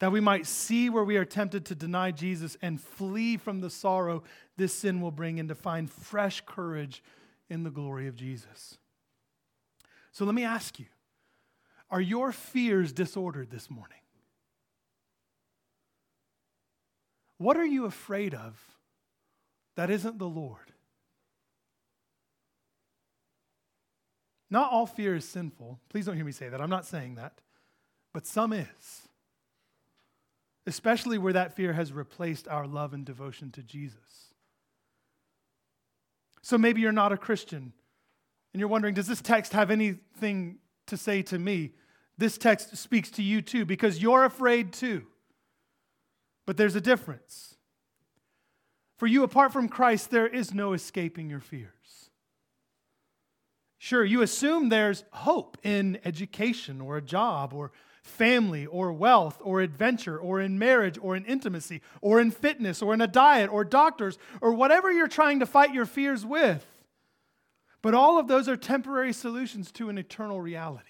that 0.00 0.12
we 0.12 0.20
might 0.20 0.46
see 0.46 0.88
where 0.88 1.04
we 1.04 1.16
are 1.16 1.24
tempted 1.24 1.64
to 1.66 1.74
deny 1.74 2.10
Jesus 2.10 2.56
and 2.62 2.80
flee 2.80 3.36
from 3.36 3.60
the 3.60 3.70
sorrow 3.70 4.22
this 4.56 4.72
sin 4.74 5.00
will 5.00 5.10
bring 5.10 5.40
and 5.40 5.48
to 5.48 5.54
find 5.54 5.90
fresh 5.90 6.42
courage 6.46 7.02
in 7.48 7.64
the 7.64 7.70
glory 7.70 8.06
of 8.06 8.14
Jesus. 8.14 8.78
So 10.12 10.24
let 10.24 10.34
me 10.34 10.44
ask 10.44 10.78
you 10.78 10.86
are 11.90 12.00
your 12.00 12.32
fears 12.32 12.92
disordered 12.92 13.50
this 13.50 13.70
morning? 13.70 13.98
What 17.38 17.56
are 17.56 17.64
you 17.64 17.86
afraid 17.86 18.34
of 18.34 18.60
that 19.76 19.90
isn't 19.90 20.18
the 20.18 20.28
Lord? 20.28 20.72
Not 24.50 24.72
all 24.72 24.86
fear 24.86 25.14
is 25.14 25.24
sinful. 25.24 25.78
Please 25.88 26.06
don't 26.06 26.16
hear 26.16 26.24
me 26.24 26.32
say 26.32 26.48
that. 26.48 26.60
I'm 26.60 26.70
not 26.70 26.86
saying 26.86 27.14
that. 27.16 27.40
But 28.12 28.26
some 28.26 28.52
is. 28.52 29.07
Especially 30.68 31.16
where 31.16 31.32
that 31.32 31.56
fear 31.56 31.72
has 31.72 31.92
replaced 31.92 32.46
our 32.46 32.66
love 32.66 32.92
and 32.92 33.06
devotion 33.06 33.50
to 33.52 33.62
Jesus. 33.62 34.34
So 36.42 36.58
maybe 36.58 36.82
you're 36.82 36.92
not 36.92 37.10
a 37.10 37.16
Christian 37.16 37.72
and 38.52 38.60
you're 38.60 38.68
wondering, 38.68 38.92
does 38.92 39.06
this 39.06 39.22
text 39.22 39.54
have 39.54 39.70
anything 39.70 40.58
to 40.86 40.98
say 40.98 41.22
to 41.22 41.38
me? 41.38 41.72
This 42.18 42.36
text 42.36 42.76
speaks 42.76 43.10
to 43.12 43.22
you 43.22 43.40
too 43.40 43.64
because 43.64 44.02
you're 44.02 44.26
afraid 44.26 44.74
too. 44.74 45.06
But 46.46 46.58
there's 46.58 46.76
a 46.76 46.82
difference. 46.82 47.56
For 48.98 49.06
you, 49.06 49.22
apart 49.22 49.54
from 49.54 49.70
Christ, 49.70 50.10
there 50.10 50.26
is 50.26 50.52
no 50.52 50.74
escaping 50.74 51.30
your 51.30 51.40
fears. 51.40 52.10
Sure, 53.78 54.04
you 54.04 54.20
assume 54.20 54.68
there's 54.68 55.04
hope 55.12 55.56
in 55.62 55.98
education 56.04 56.82
or 56.82 56.98
a 56.98 57.02
job 57.02 57.54
or 57.54 57.72
family 58.08 58.66
or 58.66 58.92
wealth 58.92 59.38
or 59.40 59.60
adventure 59.60 60.18
or 60.18 60.40
in 60.40 60.58
marriage 60.58 60.98
or 61.00 61.14
in 61.14 61.24
intimacy 61.24 61.80
or 62.00 62.20
in 62.20 62.30
fitness 62.30 62.82
or 62.82 62.94
in 62.94 63.00
a 63.00 63.06
diet 63.06 63.50
or 63.52 63.64
doctors 63.64 64.18
or 64.40 64.52
whatever 64.52 64.90
you're 64.90 65.08
trying 65.08 65.40
to 65.40 65.46
fight 65.46 65.72
your 65.72 65.86
fears 65.86 66.24
with. 66.26 66.64
But 67.82 67.94
all 67.94 68.18
of 68.18 68.26
those 68.26 68.48
are 68.48 68.56
temporary 68.56 69.12
solutions 69.12 69.70
to 69.72 69.88
an 69.88 69.98
eternal 69.98 70.40
reality. 70.40 70.84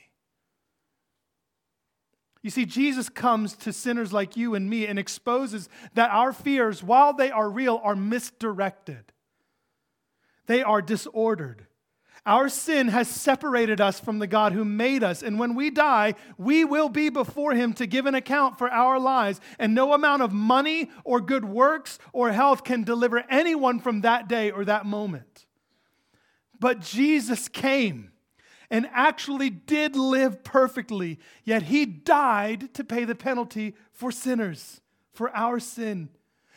You 2.43 2.51
see, 2.51 2.65
Jesus 2.65 3.09
comes 3.09 3.55
to 3.57 3.73
sinners 3.73 4.13
like 4.13 4.37
you 4.37 4.55
and 4.55 4.71
me 4.71 4.87
and 4.87 4.99
exposes 4.99 5.69
that 5.95 6.11
our 6.11 6.33
fears, 6.33 6.83
while 6.83 7.13
they 7.13 7.31
are 7.31 7.51
real, 7.51 7.81
are 7.83 7.97
misdirected. 7.97 9.13
They 10.47 10.63
are 10.63 10.81
disordered. 10.81 11.68
Our 12.27 12.49
sin 12.49 12.89
has 12.89 13.09
separated 13.09 13.81
us 13.81 14.01
from 14.01 14.19
the 14.19 14.27
God 14.27 14.53
who 14.53 14.65
made 14.65 15.03
us. 15.03 15.23
And 15.23 15.39
when 15.39 15.55
we 15.55 15.71
die, 15.71 16.15
we 16.37 16.65
will 16.65 16.89
be 16.89 17.09
before 17.09 17.55
Him 17.55 17.73
to 17.75 17.87
give 17.87 18.07
an 18.07 18.15
account 18.15 18.59
for 18.59 18.71
our 18.71 18.99
lives. 18.99 19.41
And 19.59 19.75
no 19.75 19.93
amount 19.93 20.23
of 20.23 20.33
money 20.33 20.91
or 21.05 21.21
good 21.21 21.45
works 21.45 21.99
or 22.13 22.33
health 22.33 22.65
can 22.65 22.85
deliver 22.85 23.25
anyone 23.31 23.81
from 23.81 24.03
that 24.03 24.29
day 24.29 24.51
or 24.51 24.65
that 24.65 24.87
moment. 24.87 25.47
But 26.61 26.81
Jesus 26.81 27.49
came 27.49 28.13
and 28.71 28.89
actually 28.93 29.49
did 29.49 29.97
live 29.97 30.45
perfectly, 30.45 31.19
yet 31.45 31.63
He 31.65 31.87
died 31.87 32.75
to 32.75 32.85
pay 32.85 33.05
the 33.05 33.15
penalty 33.15 33.75
for 33.93 34.13
sinners, 34.13 34.81
for 35.13 35.35
our 35.35 35.59
sin. 35.59 36.11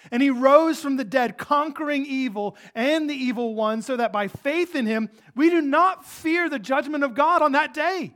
And 0.10 0.24
he 0.24 0.30
rose 0.30 0.82
from 0.82 0.98
the 0.98 1.04
dead, 1.04 1.38
conquering 1.38 2.06
evil 2.06 2.58
and 2.74 3.10
the 3.10 3.16
evil 3.16 3.54
one, 3.54 3.82
so 3.82 3.96
that 3.98 4.12
by 4.12 4.28
faith 4.28 4.76
in 4.76 4.86
him, 4.86 5.10
we 5.36 5.50
do 5.50 5.62
not 5.62 6.06
fear 6.06 6.50
the 6.50 6.58
judgment 6.58 7.04
of 7.04 7.14
God 7.14 7.42
on 7.42 7.52
that 7.52 7.74
day. 7.74 8.16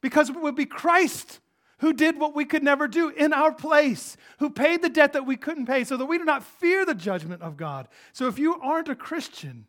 Because 0.00 0.30
it 0.30 0.36
would 0.36 0.56
be 0.56 0.66
Christ 0.66 1.38
who 1.78 1.92
did 1.92 2.18
what 2.18 2.34
we 2.34 2.44
could 2.44 2.62
never 2.62 2.86
do 2.86 3.08
in 3.08 3.32
our 3.32 3.52
place, 3.52 4.16
who 4.38 4.48
paid 4.48 4.82
the 4.82 4.88
debt 4.88 5.12
that 5.14 5.26
we 5.26 5.36
couldn't 5.36 5.66
pay, 5.66 5.82
so 5.82 5.96
that 5.96 6.06
we 6.06 6.16
do 6.16 6.24
not 6.24 6.44
fear 6.44 6.86
the 6.86 6.94
judgment 6.94 7.42
of 7.42 7.56
God. 7.56 7.88
So 8.12 8.28
if 8.28 8.38
you 8.38 8.54
aren't 8.60 8.88
a 8.88 8.94
Christian, 8.94 9.66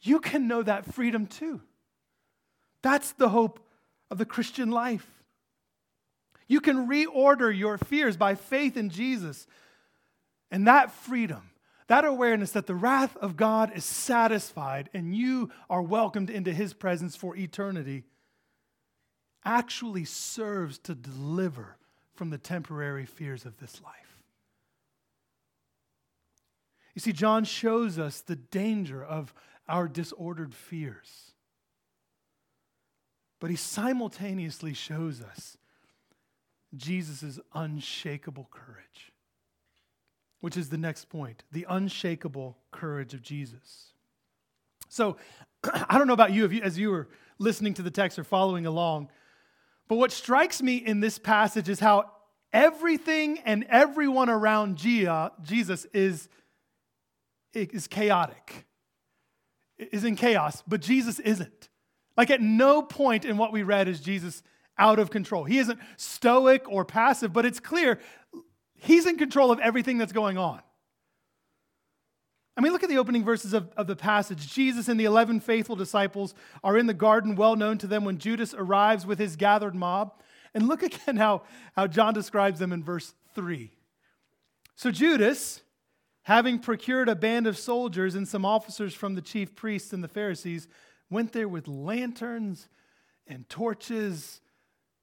you 0.00 0.20
can 0.20 0.46
know 0.46 0.62
that 0.62 0.92
freedom 0.92 1.26
too. 1.26 1.60
That's 2.82 3.12
the 3.12 3.30
hope 3.30 3.58
of 4.08 4.18
the 4.18 4.24
Christian 4.24 4.70
life. 4.70 5.08
You 6.46 6.60
can 6.60 6.86
reorder 6.86 7.56
your 7.56 7.76
fears 7.78 8.16
by 8.16 8.36
faith 8.36 8.76
in 8.76 8.90
Jesus 8.90 9.48
and 10.54 10.68
that 10.68 10.92
freedom, 10.92 11.50
that 11.88 12.04
awareness 12.04 12.52
that 12.52 12.68
the 12.68 12.76
wrath 12.76 13.16
of 13.16 13.36
God 13.36 13.72
is 13.74 13.84
satisfied 13.84 14.88
and 14.94 15.12
you 15.12 15.50
are 15.68 15.82
welcomed 15.82 16.30
into 16.30 16.52
his 16.52 16.72
presence 16.72 17.16
for 17.16 17.34
eternity, 17.36 18.04
actually 19.44 20.04
serves 20.04 20.78
to 20.78 20.94
deliver 20.94 21.76
from 22.14 22.30
the 22.30 22.38
temporary 22.38 23.04
fears 23.04 23.44
of 23.44 23.56
this 23.58 23.82
life. 23.82 24.22
You 26.94 27.00
see, 27.00 27.12
John 27.12 27.42
shows 27.42 27.98
us 27.98 28.20
the 28.20 28.36
danger 28.36 29.02
of 29.02 29.34
our 29.68 29.88
disordered 29.88 30.54
fears. 30.54 31.32
But 33.40 33.50
he 33.50 33.56
simultaneously 33.56 34.72
shows 34.72 35.20
us 35.20 35.56
Jesus' 36.76 37.40
unshakable 37.52 38.46
courage 38.52 39.10
which 40.44 40.58
is 40.58 40.68
the 40.68 40.76
next 40.76 41.08
point 41.08 41.42
the 41.52 41.64
unshakable 41.70 42.58
courage 42.70 43.14
of 43.14 43.22
Jesus. 43.22 43.94
So, 44.90 45.16
I 45.88 45.96
don't 45.96 46.06
know 46.06 46.12
about 46.12 46.34
you, 46.34 46.46
you, 46.46 46.60
as 46.60 46.78
you 46.78 46.90
were 46.90 47.08
listening 47.38 47.72
to 47.74 47.82
the 47.82 47.90
text 47.90 48.18
or 48.18 48.24
following 48.24 48.66
along, 48.66 49.08
but 49.88 49.96
what 49.96 50.12
strikes 50.12 50.60
me 50.60 50.76
in 50.76 51.00
this 51.00 51.18
passage 51.18 51.70
is 51.70 51.80
how 51.80 52.10
everything 52.52 53.38
and 53.46 53.64
everyone 53.70 54.28
around 54.28 54.76
Jesus 54.76 55.86
is, 55.94 56.28
is 57.54 57.86
chaotic, 57.86 58.66
is 59.78 60.04
in 60.04 60.14
chaos, 60.14 60.62
but 60.68 60.82
Jesus 60.82 61.20
isn't. 61.20 61.70
Like 62.18 62.30
at 62.30 62.42
no 62.42 62.82
point 62.82 63.24
in 63.24 63.38
what 63.38 63.50
we 63.50 63.62
read 63.62 63.88
is 63.88 63.98
Jesus 63.98 64.42
out 64.76 64.98
of 64.98 65.08
control. 65.08 65.44
He 65.44 65.56
isn't 65.58 65.80
stoic 65.96 66.68
or 66.68 66.84
passive, 66.84 67.32
but 67.32 67.46
it's 67.46 67.60
clear 67.60 67.98
He's 68.84 69.06
in 69.06 69.16
control 69.16 69.50
of 69.50 69.58
everything 69.60 69.96
that's 69.96 70.12
going 70.12 70.36
on. 70.36 70.60
I 72.56 72.60
mean, 72.60 72.72
look 72.72 72.82
at 72.82 72.90
the 72.90 72.98
opening 72.98 73.24
verses 73.24 73.54
of, 73.54 73.70
of 73.78 73.86
the 73.86 73.96
passage. 73.96 74.52
Jesus 74.52 74.88
and 74.88 75.00
the 75.00 75.06
11 75.06 75.40
faithful 75.40 75.74
disciples 75.74 76.34
are 76.62 76.76
in 76.76 76.86
the 76.86 76.94
garden, 76.94 77.34
well 77.34 77.56
known 77.56 77.78
to 77.78 77.86
them, 77.86 78.04
when 78.04 78.18
Judas 78.18 78.52
arrives 78.52 79.06
with 79.06 79.18
his 79.18 79.36
gathered 79.36 79.74
mob. 79.74 80.12
And 80.52 80.68
look 80.68 80.82
again 80.84 81.16
how, 81.16 81.42
how 81.74 81.86
John 81.86 82.12
describes 82.12 82.58
them 82.58 82.72
in 82.72 82.84
verse 82.84 83.14
3. 83.34 83.70
So 84.76 84.90
Judas, 84.90 85.62
having 86.24 86.58
procured 86.58 87.08
a 87.08 87.16
band 87.16 87.46
of 87.46 87.56
soldiers 87.56 88.14
and 88.14 88.28
some 88.28 88.44
officers 88.44 88.92
from 88.92 89.14
the 89.14 89.22
chief 89.22 89.54
priests 89.54 89.94
and 89.94 90.04
the 90.04 90.08
Pharisees, 90.08 90.68
went 91.08 91.32
there 91.32 91.48
with 91.48 91.66
lanterns 91.68 92.68
and 93.26 93.48
torches 93.48 94.42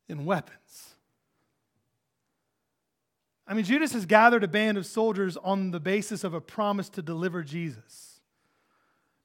and 0.08 0.24
weapons. 0.26 0.96
I 3.52 3.54
mean, 3.54 3.66
Judas 3.66 3.92
has 3.92 4.06
gathered 4.06 4.46
a 4.46 4.48
band 4.48 4.78
of 4.78 4.86
soldiers 4.86 5.36
on 5.36 5.72
the 5.72 5.80
basis 5.82 6.24
of 6.24 6.34
a 6.34 6.40
promise 6.40 6.88
to 6.92 7.02
deliver 7.02 7.44
Jesus. 7.44 8.22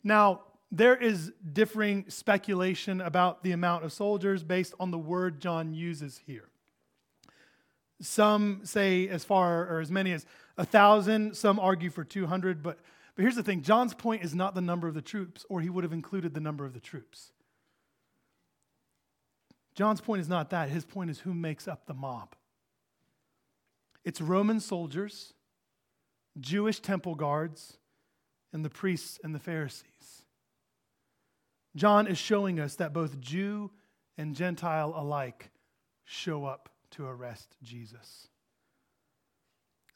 Now, 0.03 0.41
there 0.73 0.97
is 0.97 1.33
differing 1.53 2.07
speculation 2.09 3.01
about 3.01 3.45
the 3.45 3.53
amount 3.53 3.85
of 3.85 3.93
soldiers 3.93 4.43
based 4.43 4.75
on 4.81 4.91
the 4.91 4.99
word 4.99 5.41
John 5.41 5.75
uses 5.75 6.23
here. 6.27 6.49
Some 8.01 8.62
say 8.65 9.07
as 9.07 9.23
far 9.23 9.65
or 9.69 9.79
as 9.79 9.93
many 9.93 10.11
as 10.11 10.27
a 10.59 10.65
thousand, 10.65 11.37
some 11.37 11.61
argue 11.61 11.91
for 11.91 12.03
200, 12.03 12.65
but, 12.65 12.81
but 13.15 13.23
here's 13.23 13.37
the 13.37 13.45
thing 13.45 13.62
John's 13.62 13.95
point 13.95 14.25
is 14.25 14.35
not 14.35 14.57
the 14.57 14.61
number 14.61 14.89
of 14.89 14.95
the 14.95 15.03
troops, 15.03 15.47
or 15.49 15.61
he 15.61 15.71
would 15.71 15.85
have 15.85 15.93
included 15.93 16.35
the 16.35 16.41
number 16.41 16.65
of 16.65 16.75
the 16.75 16.81
troops. 16.81 17.31
John's 19.77 20.01
point 20.01 20.21
is 20.21 20.29
not 20.29 20.51
that. 20.51 20.69
His 20.69 20.85
point 20.85 21.11
is 21.11 21.21
who 21.21 21.33
makes 21.33 21.69
up 21.69 21.87
the 21.87 21.95
mob. 21.95 22.35
It's 24.07 24.21
Roman 24.21 24.61
soldiers, 24.61 25.35
Jewish 26.38 26.79
temple 26.79 27.16
guards, 27.16 27.77
and 28.53 28.64
the 28.64 28.71
priests 28.71 29.19
and 29.25 29.35
the 29.35 29.40
Pharisees. 29.40 30.23
John 31.75 32.07
is 32.07 32.16
showing 32.16 32.61
us 32.61 32.77
that 32.77 32.92
both 32.92 33.21
Jew 33.21 33.73
and 34.16 34.37
Gentile 34.37 34.95
alike 34.97 35.51
show 36.05 36.45
up 36.45 36.69
to 36.92 37.05
arrest 37.05 37.57
Jesus. 37.64 38.29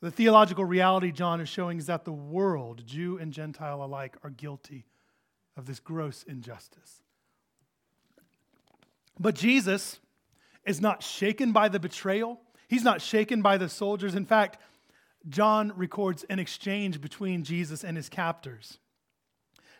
The 0.00 0.10
theological 0.10 0.64
reality 0.64 1.12
John 1.12 1.40
is 1.40 1.48
showing 1.48 1.78
is 1.78 1.86
that 1.86 2.04
the 2.04 2.12
world, 2.12 2.84
Jew 2.84 3.16
and 3.16 3.32
Gentile 3.32 3.84
alike, 3.84 4.16
are 4.24 4.30
guilty 4.30 4.86
of 5.56 5.66
this 5.66 5.78
gross 5.78 6.24
injustice. 6.24 7.04
But 9.20 9.36
Jesus 9.36 10.00
is 10.66 10.80
not 10.80 11.04
shaken 11.04 11.52
by 11.52 11.68
the 11.68 11.78
betrayal 11.78 12.40
He's 12.70 12.84
not 12.84 13.02
shaken 13.02 13.42
by 13.42 13.58
the 13.58 13.68
soldiers. 13.68 14.14
In 14.14 14.24
fact, 14.24 14.56
John 15.28 15.72
records 15.74 16.24
an 16.30 16.38
exchange 16.38 17.00
between 17.00 17.42
Jesus 17.42 17.82
and 17.82 17.96
his 17.96 18.08
captors. 18.08 18.78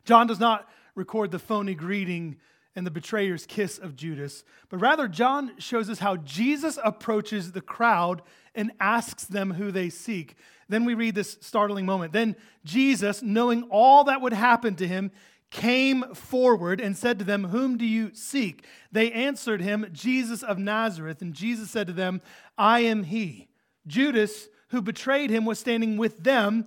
John 0.05 0.27
does 0.27 0.41
not 0.41 0.69
record 0.97 1.31
the 1.31 1.39
phony 1.39 1.77
greeting 1.77 2.39
and 2.75 2.85
the 2.85 2.91
betrayer's 2.91 3.47
kiss 3.47 3.79
of 3.79 3.95
Judas, 3.95 4.43
but 4.71 4.81
rather, 4.81 5.07
John 5.07 5.53
shows 5.59 5.89
us 5.89 6.01
how 6.01 6.17
Jesus 6.17 6.81
approaches 6.83 7.53
the 7.53 7.61
crowd 7.61 8.23
and 8.57 8.73
asks 8.81 9.25
them 9.25 9.53
who 9.53 9.71
they 9.71 9.89
seek. 9.89 10.35
Then 10.69 10.85
we 10.85 10.95
read 10.95 11.15
this 11.15 11.39
startling 11.41 11.87
moment. 11.87 12.13
Then 12.13 12.35
Jesus, 12.65 13.23
knowing 13.23 13.69
all 13.71 14.03
that 14.05 14.21
would 14.21 14.33
happen 14.33 14.75
to 14.77 14.89
him, 14.89 15.13
came 15.51 16.15
forward 16.15 16.81
and 16.81 16.97
said 16.97 17.19
to 17.19 17.25
them, 17.25 17.45
Whom 17.45 17.77
do 17.77 17.85
you 17.85 18.15
seek? 18.15 18.65
They 18.93 19.11
answered 19.13 19.61
him, 19.61 19.87
Jesus 19.93 20.43
of 20.43 20.59
Nazareth. 20.59 21.21
And 21.23 21.35
Jesus 21.35 21.71
said 21.71 21.87
to 21.89 21.93
them, 21.93 22.23
I 22.57 22.81
am 22.81 23.05
he. 23.05 23.49
Judas, 23.87 24.49
who 24.69 24.81
betrayed 24.81 25.31
him, 25.31 25.45
was 25.45 25.59
standing 25.59 25.97
with 25.97 26.19
them. 26.19 26.67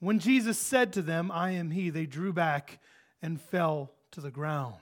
When 0.00 0.18
Jesus 0.18 0.58
said 0.58 0.92
to 0.94 1.02
them, 1.02 1.30
I 1.30 1.50
am 1.50 1.70
he, 1.70 1.90
they 1.90 2.06
drew 2.06 2.32
back 2.32 2.78
and 3.22 3.40
fell 3.40 3.92
to 4.12 4.20
the 4.20 4.30
ground. 4.30 4.76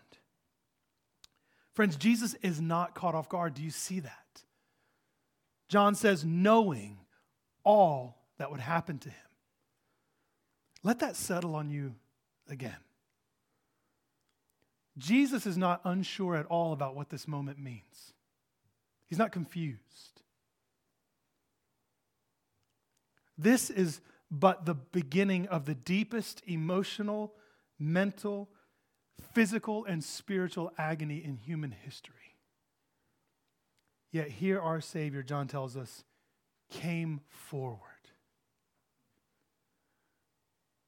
Friends, 1.75 1.97
Jesus 1.97 2.35
is 2.43 2.61
not 2.61 2.95
caught 2.95 3.15
off 3.15 3.29
guard. 3.29 3.55
Do 3.55 3.63
you 3.63 3.71
see 3.71 4.01
that? 4.01 4.43
John 5.69 5.95
says, 5.95 6.25
knowing 6.25 6.99
all 7.65 8.19
that 8.39 8.51
would 8.51 8.61
happen 8.61 8.99
to 8.99 9.09
him. 9.09 9.17
Let 10.83 10.99
that 10.99 11.17
settle 11.17 11.55
on 11.55 11.71
you 11.71 11.95
again. 12.49 12.77
Jesus 14.99 15.47
is 15.47 15.57
not 15.57 15.81
unsure 15.85 16.37
at 16.37 16.47
all 16.47 16.73
about 16.73 16.95
what 16.95 17.11
this 17.11 17.27
moment 17.27 17.59
means, 17.59 18.13
he's 19.07 19.19
not 19.19 19.33
confused. 19.33 19.79
This 23.39 23.71
is 23.71 24.01
but 24.31 24.65
the 24.65 24.75
beginning 24.75 25.47
of 25.49 25.67
the 25.67 25.75
deepest 25.75 26.43
emotional, 26.47 27.35
mental, 27.79 28.49
physical, 29.35 29.85
and 29.85 30.03
spiritual 30.03 30.73
agony 30.79 31.23
in 31.23 31.37
human 31.37 31.71
history. 31.71 32.15
Yet 34.11 34.29
here 34.29 34.61
our 34.61 34.81
Savior, 34.81 35.23
John 35.23 35.49
tells 35.49 35.77
us, 35.77 36.05
came 36.71 37.21
forward. 37.29 37.81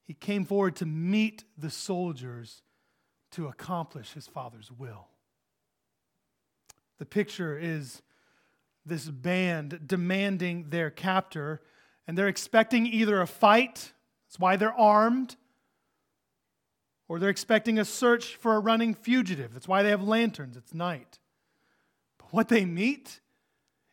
He 0.07 0.15
came 0.15 0.45
forward 0.45 0.77
to 0.77 0.87
meet 0.87 1.45
the 1.57 1.71
soldiers 1.71 2.63
to 3.35 3.49
accomplish 3.49 4.13
his 4.13 4.27
Father's 4.27 4.71
will. 4.71 5.09
The 6.99 7.07
picture 7.07 7.59
is 7.59 8.03
this 8.87 9.07
band 9.07 9.81
demanding 9.87 10.71
their 10.71 10.91
captor, 10.91 11.61
and 12.07 12.17
they're 12.17 12.29
expecting 12.29 12.87
either 12.87 13.21
a 13.21 13.27
fight, 13.27 13.93
that's 14.27 14.39
why 14.39 14.57
they're 14.57 14.73
armed, 14.73 15.37
or 17.09 17.19
they're 17.19 17.29
expecting 17.29 17.79
a 17.79 17.85
search 17.85 18.37
for 18.37 18.55
a 18.55 18.61
running 18.61 18.95
fugitive. 18.95 19.53
That's 19.53 19.69
why 19.69 19.83
they 19.83 19.91
have 19.91 20.03
lanterns, 20.03 20.57
it's 20.57 20.73
night. 20.73 21.19
But 22.19 22.33
what 22.33 22.49
they 22.49 22.65
meet 22.65 23.21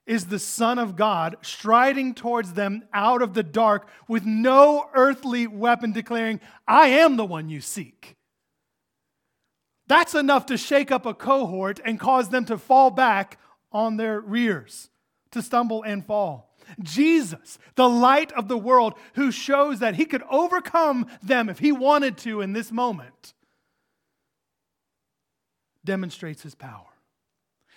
is 0.06 0.26
the 0.26 0.40
Son 0.40 0.78
of 0.78 0.96
God 0.96 1.36
striding 1.42 2.14
towards 2.14 2.54
them 2.54 2.84
out 2.94 3.22
of 3.22 3.34
the 3.34 3.44
dark 3.44 3.88
with 4.08 4.26
no 4.26 4.90
earthly 4.94 5.48
weapon, 5.48 5.92
declaring, 5.92 6.40
I 6.68 6.88
am 6.88 7.18
the 7.18 7.26
one 7.26 7.50
you 7.50 7.62
seek. 7.62 8.18
That's 9.92 10.16
enough 10.16 10.46
to 10.46 10.58
shake 10.58 10.90
up 10.90 11.06
a 11.06 11.14
cohort 11.14 11.82
and 11.84 12.00
cause 12.00 12.30
them 12.30 12.46
to 12.46 12.58
fall 12.58 12.92
back 12.92 13.38
on 13.74 13.98
their 13.98 14.22
rears, 14.22 14.90
to 15.32 15.42
stumble 15.42 15.84
and 15.84 16.06
fall. 16.06 16.56
Jesus, 16.82 17.60
the 17.76 17.90
light 17.90 18.32
of 18.32 18.48
the 18.48 18.58
world, 18.58 18.94
who 19.16 19.34
shows 19.34 19.80
that 19.80 19.96
he 19.96 20.06
could 20.06 20.24
overcome 20.32 21.08
them 21.22 21.50
if 21.50 21.60
he 21.60 21.74
wanted 21.74 22.18
to 22.20 22.40
in 22.40 22.54
this 22.54 22.72
moment, 22.72 23.34
demonstrates 25.84 26.42
his 26.42 26.56
power. 26.56 26.88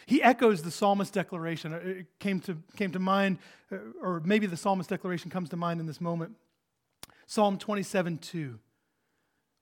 He 0.06 0.22
echoes 0.22 0.62
the 0.62 0.70
psalmist 0.70 1.12
declaration. 1.12 1.72
It 1.72 2.06
came 2.20 2.38
to, 2.42 2.58
came 2.76 2.92
to 2.92 3.00
mind, 3.00 3.38
or 4.00 4.22
maybe 4.24 4.46
the 4.46 4.56
psalmist 4.56 4.88
declaration 4.88 5.32
comes 5.32 5.48
to 5.48 5.56
mind 5.56 5.80
in 5.80 5.86
this 5.86 6.00
moment. 6.00 6.36
Psalm 7.26 7.58
27 7.58 8.18
2. 8.18 8.60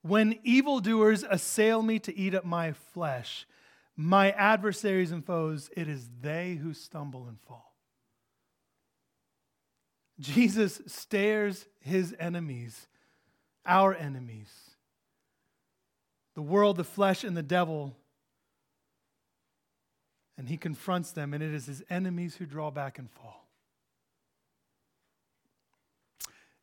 When 0.02 0.38
evildoers 0.42 1.22
assail 1.22 1.82
me 1.82 1.98
to 2.00 2.16
eat 2.16 2.34
up 2.34 2.44
my 2.44 2.72
flesh, 2.72 3.46
my 3.96 4.32
adversaries 4.32 5.12
and 5.12 5.24
foes, 5.24 5.70
it 5.76 5.88
is 5.88 6.08
they 6.20 6.54
who 6.54 6.74
stumble 6.74 7.26
and 7.28 7.38
fall. 7.40 7.74
Jesus 10.18 10.80
stares 10.86 11.66
his 11.80 12.14
enemies, 12.18 12.88
our 13.64 13.94
enemies, 13.94 14.50
the 16.34 16.42
world, 16.42 16.76
the 16.76 16.84
flesh, 16.84 17.24
and 17.24 17.36
the 17.36 17.42
devil 17.42 17.96
and 20.42 20.48
he 20.48 20.56
confronts 20.56 21.12
them, 21.12 21.34
and 21.34 21.42
it 21.42 21.54
is 21.54 21.66
his 21.66 21.84
enemies 21.90 22.36
who 22.36 22.46
draw 22.46 22.70
back 22.70 22.98
and 22.98 23.10
fall. 23.10 23.48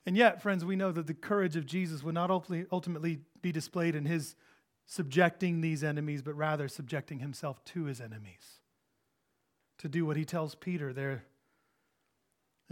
And 0.10 0.18
yet, 0.18 0.42
friends, 0.42 0.66
we 0.66 0.76
know 0.76 0.92
that 0.92 1.06
the 1.06 1.14
courage 1.14 1.56
of 1.56 1.68
Jesus 1.68 2.02
would 2.02 2.16
not 2.16 2.32
ultimately 2.32 3.20
be 3.44 3.52
displayed 3.52 3.94
in 3.94 4.06
his 4.06 4.36
subjecting 4.88 5.62
these 5.62 5.84
enemies, 5.84 6.24
but 6.24 6.34
rather 6.34 6.68
subjecting 6.68 7.20
himself 7.20 7.64
to 7.66 7.84
his 7.84 8.02
enemies. 8.02 8.64
To 9.78 9.88
do 9.88 10.08
what 10.08 10.18
he 10.18 10.26
tells 10.26 10.56
Peter 10.56 10.94
there 10.94 11.26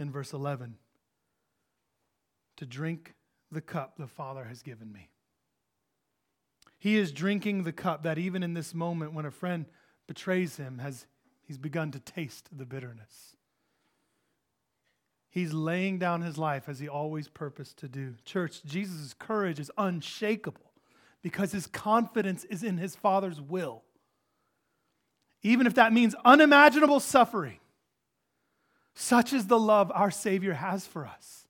in 0.00 0.10
verse 0.10 0.32
11 0.32 0.78
to 2.56 2.66
drink 2.66 3.14
the 3.52 3.60
cup 3.60 3.98
the 3.98 4.08
Father 4.08 4.46
has 4.46 4.60
given 4.60 4.92
me. 4.92 5.08
He 6.76 6.96
is 6.96 7.12
drinking 7.12 7.62
the 7.62 7.72
cup 7.72 8.02
that 8.02 8.18
even 8.18 8.42
in 8.42 8.54
this 8.54 8.74
moment 8.74 9.12
when 9.12 9.26
a 9.26 9.30
friend 9.30 9.66
betrays 10.08 10.56
him 10.56 10.78
has 10.78 11.06
he's 11.46 11.56
begun 11.56 11.92
to 11.92 12.00
taste 12.00 12.48
the 12.50 12.66
bitterness. 12.66 13.36
He's 15.38 15.52
laying 15.52 16.00
down 16.00 16.22
his 16.22 16.36
life 16.36 16.68
as 16.68 16.80
he 16.80 16.88
always 16.88 17.28
purposed 17.28 17.76
to 17.78 17.88
do. 17.88 18.16
Church, 18.24 18.60
Jesus' 18.64 19.14
courage 19.16 19.60
is 19.60 19.70
unshakable 19.78 20.72
because 21.22 21.52
his 21.52 21.68
confidence 21.68 22.42
is 22.42 22.64
in 22.64 22.76
his 22.76 22.96
Father's 22.96 23.40
will. 23.40 23.84
Even 25.44 25.68
if 25.68 25.74
that 25.74 25.92
means 25.92 26.16
unimaginable 26.24 26.98
suffering, 26.98 27.60
such 28.94 29.32
is 29.32 29.46
the 29.46 29.60
love 29.60 29.92
our 29.94 30.10
Savior 30.10 30.54
has 30.54 30.88
for 30.88 31.06
us. 31.06 31.46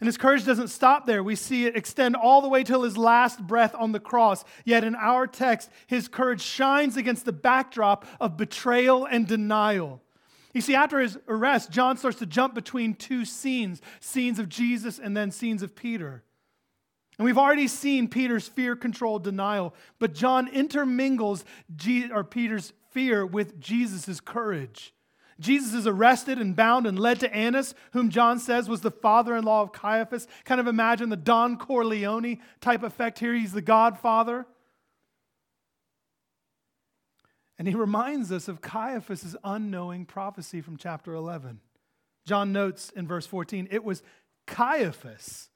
And 0.00 0.06
his 0.06 0.18
courage 0.18 0.44
doesn't 0.44 0.68
stop 0.68 1.06
there. 1.06 1.22
We 1.22 1.34
see 1.34 1.64
it 1.64 1.78
extend 1.78 2.14
all 2.14 2.42
the 2.42 2.48
way 2.50 2.62
till 2.62 2.82
his 2.82 2.98
last 2.98 3.46
breath 3.46 3.74
on 3.74 3.92
the 3.92 4.00
cross. 4.00 4.44
Yet 4.66 4.84
in 4.84 4.94
our 4.96 5.26
text, 5.26 5.70
his 5.86 6.08
courage 6.08 6.42
shines 6.42 6.98
against 6.98 7.24
the 7.24 7.32
backdrop 7.32 8.04
of 8.20 8.36
betrayal 8.36 9.06
and 9.06 9.26
denial. 9.26 10.02
You 10.52 10.60
see, 10.60 10.74
after 10.74 10.98
his 10.98 11.18
arrest, 11.28 11.70
John 11.70 11.96
starts 11.96 12.18
to 12.18 12.26
jump 12.26 12.54
between 12.54 12.94
two 12.94 13.24
scenes 13.24 13.80
scenes 14.00 14.38
of 14.38 14.48
Jesus 14.48 14.98
and 14.98 15.16
then 15.16 15.30
scenes 15.30 15.62
of 15.62 15.76
Peter. 15.76 16.24
And 17.18 17.26
we've 17.26 17.38
already 17.38 17.68
seen 17.68 18.08
Peter's 18.08 18.48
fear 18.48 18.74
controlled 18.74 19.24
denial, 19.24 19.74
but 19.98 20.14
John 20.14 20.48
intermingles 20.48 21.44
or 22.10 22.24
Peter's 22.24 22.72
fear 22.90 23.26
with 23.26 23.60
Jesus' 23.60 24.20
courage. 24.20 24.94
Jesus 25.38 25.72
is 25.72 25.86
arrested 25.86 26.38
and 26.38 26.54
bound 26.54 26.86
and 26.86 26.98
led 26.98 27.20
to 27.20 27.34
Annas, 27.34 27.74
whom 27.92 28.10
John 28.10 28.38
says 28.38 28.68
was 28.68 28.82
the 28.82 28.90
father 28.90 29.36
in 29.36 29.44
law 29.44 29.62
of 29.62 29.72
Caiaphas. 29.72 30.28
Kind 30.44 30.60
of 30.60 30.66
imagine 30.66 31.08
the 31.08 31.16
Don 31.16 31.56
Corleone 31.56 32.38
type 32.60 32.82
effect 32.82 33.18
here. 33.18 33.34
He's 33.34 33.52
the 33.52 33.62
godfather. 33.62 34.46
And 37.60 37.68
he 37.68 37.74
reminds 37.74 38.32
us 38.32 38.48
of 38.48 38.62
Caiaphas' 38.62 39.36
unknowing 39.44 40.06
prophecy 40.06 40.62
from 40.62 40.78
chapter 40.78 41.12
11. 41.12 41.60
John 42.24 42.54
notes 42.54 42.88
in 42.96 43.06
verse 43.06 43.26
14 43.26 43.68
it 43.70 43.84
was 43.84 44.02
Caiaphas 44.46 45.50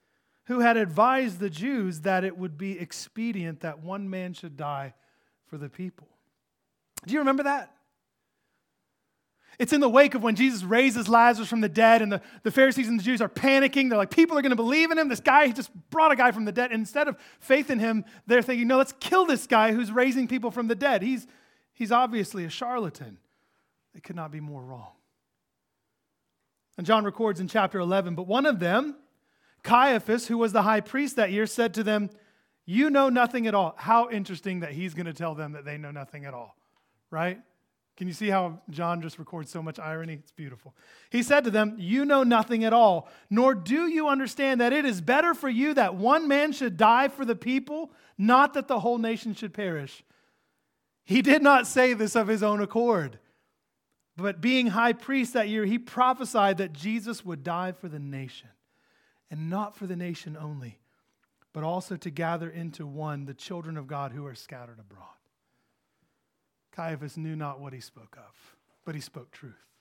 who 0.45 0.61
had 0.61 0.77
advised 0.77 1.38
the 1.38 1.49
Jews 1.49 2.03
that 2.03 2.23
it 2.23 2.37
would 2.37 2.59
be 2.59 2.79
expedient 2.79 3.61
that 3.61 3.83
one 3.83 4.11
man 4.11 4.35
should 4.35 4.55
die 4.55 4.93
for 5.47 5.57
the 5.57 5.71
people. 5.71 6.07
Do 7.07 7.14
you 7.14 7.21
remember 7.21 7.45
that? 7.45 7.75
It's 9.59 9.73
in 9.73 9.81
the 9.81 9.88
wake 9.88 10.14
of 10.14 10.23
when 10.23 10.37
Jesus 10.37 10.62
raises 10.62 11.09
Lazarus 11.09 11.49
from 11.49 11.62
the 11.62 11.71
dead, 11.71 12.03
and 12.03 12.12
the, 12.12 12.21
the 12.43 12.51
Pharisees 12.51 12.87
and 12.87 13.01
the 13.01 13.05
Jews 13.05 13.23
are 13.23 13.31
panicking. 13.31 13.88
They're 13.88 13.97
like, 13.97 14.11
people 14.11 14.37
are 14.37 14.43
going 14.43 14.51
to 14.51 14.57
believe 14.57 14.90
in 14.90 14.99
him. 14.99 15.09
This 15.09 15.21
guy, 15.21 15.51
just 15.53 15.71
brought 15.88 16.12
a 16.12 16.17
guy 16.17 16.33
from 16.33 16.45
the 16.45 16.53
dead. 16.53 16.71
And 16.71 16.81
instead 16.81 17.09
of 17.09 17.17
faith 17.40 17.71
in 17.71 17.79
him, 17.79 18.05
they're 18.27 18.43
thinking, 18.43 18.69
no, 18.69 18.77
let's 18.77 18.93
kill 19.01 19.25
this 19.25 19.47
guy 19.47 19.73
who's 19.73 19.90
raising 19.90 20.29
people 20.29 20.51
from 20.51 20.69
the 20.69 20.75
dead. 20.75 21.01
He's, 21.01 21.27
he's 21.75 21.93
obviously 21.93 22.45
a 22.45 22.51
charlatan. 22.51 23.19
They 23.93 24.01
could 24.01 24.17
not 24.17 24.33
be 24.33 24.41
more 24.41 24.63
wrong. 24.63 24.93
And 26.77 26.87
John 26.87 27.05
records 27.05 27.41
in 27.41 27.49
chapter 27.49 27.79
11, 27.79 28.15
but 28.15 28.27
one 28.27 28.47
of 28.47 28.59
them, 28.59 28.97
Caiaphas, 29.63 30.27
who 30.27 30.39
was 30.39 30.53
the 30.53 30.63
high 30.63 30.81
priest 30.81 31.17
that 31.17 31.31
year, 31.31 31.47
said 31.47 31.75
to 31.75 31.83
them, 31.83 32.11
You 32.65 32.91
know 32.91 33.09
nothing 33.09 33.47
at 33.47 33.55
all. 33.55 33.75
How 33.77 34.11
interesting 34.11 34.61
that 34.61 34.73
he's 34.73 34.94
going 34.94 35.07
to 35.07 35.13
tell 35.13 35.35
them 35.35 35.53
that 35.53 35.65
they 35.65 35.79
know 35.79 35.92
nothing 35.92 36.25
at 36.25 36.35
all, 36.35 36.57
right? 37.11 37.40
Can 37.96 38.09
you 38.09 38.15
see 38.15 38.29
how 38.29 38.61
John 38.71 39.01
just 39.01 39.21
records 39.21 39.53
so 39.53 39.63
much 39.63 39.79
irony? 39.79 40.15
It's 40.15 40.33
beautiful. 40.33 40.75
He 41.11 41.23
said 41.23 41.44
to 41.44 41.51
them, 41.51 41.77
You 41.79 42.05
know 42.05 42.25
nothing 42.25 42.65
at 42.65 42.73
all, 42.73 43.09
nor 43.31 43.55
do 43.55 43.87
you 43.87 44.09
understand 44.09 44.61
that 44.61 44.73
it 44.73 44.85
is 44.85 45.01
better 45.01 45.33
for 45.33 45.48
you 45.48 45.75
that 45.75 45.94
one 45.94 46.27
man 46.27 46.51
should 46.51 46.77
die 46.77 47.07
for 47.07 47.25
the 47.25 47.37
people, 47.37 47.92
not 48.19 48.55
that 48.55 48.67
the 48.67 48.81
whole 48.81 48.98
nation 48.98 49.35
should 49.35 49.55
perish. 49.55 50.03
He 51.05 51.23
did 51.23 51.42
not 51.42 51.67
say 51.67 51.92
this 51.92 52.17
of 52.17 52.29
his 52.29 52.42
own 52.42 52.61
accord. 52.61 53.19
But 54.17 54.40
being 54.40 54.69
high 54.69 54.92
priest 54.92 55.33
that 55.33 55.48
year, 55.48 55.65
he 55.65 55.79
prophesied 55.79 56.59
that 56.59 56.73
Jesus 56.73 57.25
would 57.25 57.42
die 57.42 57.73
for 57.73 57.88
the 57.88 57.98
nation, 57.98 58.48
and 59.31 59.50
not 59.50 59.77
for 59.77 59.87
the 59.87 59.96
nation 59.96 60.37
only, 60.40 60.79
but 61.52 61.65
also 61.65 61.96
to 61.96 62.11
gather 62.11 62.48
into 62.48 62.87
one 62.87 63.25
the 63.25 63.35
children 63.35 63.77
of 63.77 63.88
God 63.88 64.13
who 64.13 64.25
are 64.25 64.35
scattered 64.35 64.79
abroad. 64.79 65.09
Caiaphas 66.73 67.17
knew 67.17 67.35
not 67.35 67.61
what 67.61 67.73
he 67.73 67.81
spoke 67.81 68.17
of, 68.17 68.57
but 68.85 68.94
he 68.94 69.00
spoke 69.00 69.31
truth. 69.33 69.73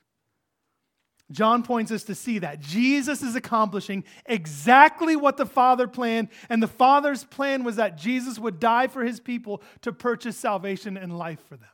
John 1.31 1.63
points 1.63 1.91
us 1.91 2.03
to 2.03 2.15
see 2.15 2.39
that 2.39 2.59
Jesus 2.59 3.23
is 3.23 3.35
accomplishing 3.35 4.03
exactly 4.25 5.15
what 5.15 5.37
the 5.37 5.45
Father 5.45 5.87
planned, 5.87 6.29
and 6.49 6.61
the 6.61 6.67
Father's 6.67 7.23
plan 7.23 7.63
was 7.63 7.77
that 7.77 7.97
Jesus 7.97 8.37
would 8.37 8.59
die 8.59 8.87
for 8.87 9.03
his 9.03 9.19
people 9.19 9.61
to 9.81 9.91
purchase 9.91 10.37
salvation 10.37 10.97
and 10.97 11.17
life 11.17 11.39
for 11.47 11.57
them. 11.57 11.69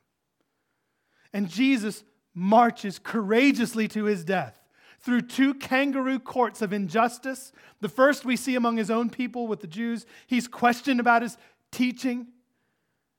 And 1.34 1.50
Jesus 1.50 2.04
marches 2.34 3.00
courageously 3.00 3.88
to 3.90 4.06
his 4.06 4.24
death 4.24 4.60
through 5.02 5.22
two 5.22 5.54
kangaroo 5.54 6.20
courts 6.20 6.62
of 6.62 6.74
injustice. 6.74 7.52
The 7.82 7.90
first 7.90 8.26
we 8.26 8.36
see 8.36 8.56
among 8.56 8.78
his 8.78 8.92
own 8.92 9.10
people 9.10 9.48
with 9.48 9.62
the 9.62 9.68
Jews. 9.68 10.06
He's 10.28 10.48
questioned 10.48 11.00
about 11.00 11.22
his 11.22 11.38
teaching. 11.72 12.28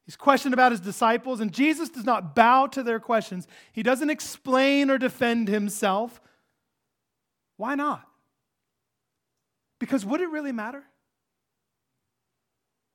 He's 0.06 0.16
questioned 0.16 0.54
about 0.54 0.72
his 0.72 0.80
disciples, 0.80 1.40
and 1.40 1.52
Jesus 1.52 1.88
does 1.88 2.04
not 2.04 2.34
bow 2.34 2.66
to 2.68 2.82
their 2.82 2.98
questions. 2.98 3.46
He 3.72 3.82
doesn't 3.82 4.10
explain 4.10 4.90
or 4.90 4.98
defend 4.98 5.48
himself. 5.48 6.20
Why 7.56 7.74
not? 7.74 8.06
Because 9.78 10.04
would 10.04 10.20
it 10.20 10.28
really 10.30 10.52
matter? 10.52 10.82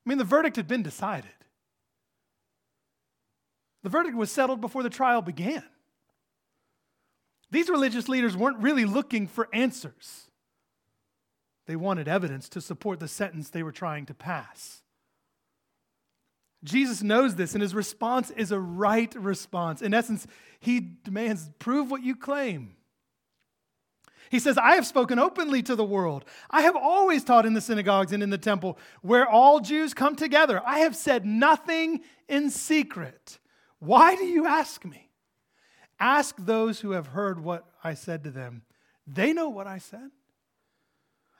I 0.06 0.10
mean, 0.10 0.18
the 0.18 0.24
verdict 0.24 0.56
had 0.56 0.68
been 0.68 0.84
decided. 0.84 1.32
The 3.84 3.90
verdict 3.90 4.16
was 4.16 4.32
settled 4.32 4.62
before 4.62 4.84
the 4.84 4.90
trial 4.90 5.22
began. 5.22 5.64
These 7.52 7.70
religious 7.70 8.10
leaders 8.10 8.36
weren't 8.36 8.58
really 8.58 8.86
looking 8.86 9.28
for 9.28 9.48
answers, 9.54 10.30
they 11.68 11.76
wanted 11.76 12.08
evidence 12.08 12.50
to 12.50 12.62
support 12.62 13.00
the 13.00 13.08
sentence 13.08 13.50
they 13.50 13.64
were 13.64 13.72
trying 13.72 14.06
to 14.08 14.14
pass. 14.14 14.84
Jesus 16.66 17.02
knows 17.02 17.36
this, 17.36 17.54
and 17.54 17.62
his 17.62 17.74
response 17.74 18.32
is 18.32 18.52
a 18.52 18.60
right 18.60 19.14
response. 19.16 19.82
In 19.82 19.94
essence, 19.94 20.28
he 20.60 20.80
demands, 20.80 21.50
prove 21.60 21.90
what 21.90 22.04
you 22.04 22.16
claim. 22.16 22.76
He 24.30 24.40
says, 24.40 24.58
I 24.58 24.76
have 24.76 24.88
spoken 24.88 25.20
openly 25.20 25.62
to 25.64 25.76
the 25.76 25.86
world. 25.86 26.26
I 26.50 26.64
have 26.64 26.76
always 26.76 27.24
taught 27.24 27.46
in 27.46 27.54
the 27.54 27.62
synagogues 27.62 28.12
and 28.12 28.24
in 28.24 28.32
the 28.32 28.38
temple 28.38 28.78
where 29.02 29.28
all 29.28 29.60
Jews 29.60 29.94
come 29.94 30.16
together. 30.16 30.62
I 30.66 30.80
have 30.80 30.96
said 30.96 31.26
nothing 31.26 32.02
in 32.28 32.50
secret. 32.50 33.38
Why 33.80 34.16
do 34.16 34.26
you 34.26 34.48
ask 34.48 34.84
me? 34.84 35.12
Ask 36.00 36.36
those 36.40 36.80
who 36.80 36.92
have 36.92 37.08
heard 37.08 37.40
what 37.40 37.66
I 37.84 37.94
said 37.94 38.24
to 38.24 38.32
them. 38.32 38.64
They 39.06 39.32
know 39.32 39.50
what 39.50 39.68
I 39.68 39.78
said. 39.78 40.10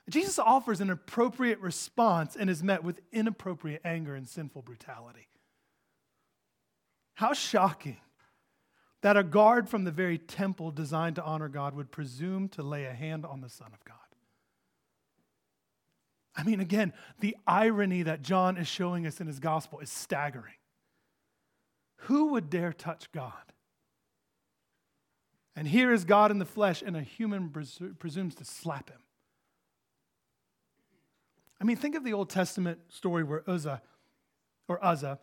Jesus 0.08 0.38
offers 0.38 0.80
an 0.80 0.90
appropriate 0.90 1.58
response 1.60 2.36
and 2.36 2.48
is 2.48 2.62
met 2.62 2.84
with 2.84 3.00
inappropriate 3.12 3.82
anger 3.84 4.14
and 4.14 4.28
sinful 4.28 4.62
brutality. 4.62 5.28
How 7.14 7.32
shocking 7.32 7.96
that 9.02 9.16
a 9.16 9.24
guard 9.24 9.68
from 9.68 9.84
the 9.84 9.90
very 9.90 10.18
temple 10.18 10.70
designed 10.70 11.16
to 11.16 11.24
honor 11.24 11.48
God 11.48 11.74
would 11.74 11.90
presume 11.90 12.48
to 12.50 12.62
lay 12.62 12.84
a 12.84 12.92
hand 12.92 13.24
on 13.24 13.40
the 13.40 13.48
Son 13.48 13.68
of 13.72 13.84
God. 13.84 13.96
I 16.34 16.42
mean, 16.42 16.60
again, 16.60 16.92
the 17.20 17.36
irony 17.46 18.02
that 18.02 18.22
John 18.22 18.56
is 18.58 18.68
showing 18.68 19.06
us 19.06 19.20
in 19.20 19.26
his 19.26 19.40
gospel 19.40 19.80
is 19.80 19.90
staggering. 19.90 20.54
Who 22.00 22.32
would 22.32 22.50
dare 22.50 22.72
touch 22.72 23.10
God? 23.10 23.32
And 25.56 25.66
here 25.66 25.92
is 25.92 26.04
God 26.04 26.30
in 26.30 26.38
the 26.38 26.44
flesh, 26.44 26.82
and 26.82 26.96
a 26.96 27.02
human 27.02 27.48
presumes 27.98 28.34
to 28.34 28.44
slap 28.44 28.90
him. 28.90 29.00
I 31.60 31.64
mean, 31.64 31.76
think 31.76 31.94
of 31.94 32.04
the 32.04 32.12
Old 32.12 32.30
Testament 32.30 32.78
story 32.88 33.24
where 33.24 33.48
Uzzah, 33.48 33.82
or 34.68 34.84
Uzzah, 34.84 35.18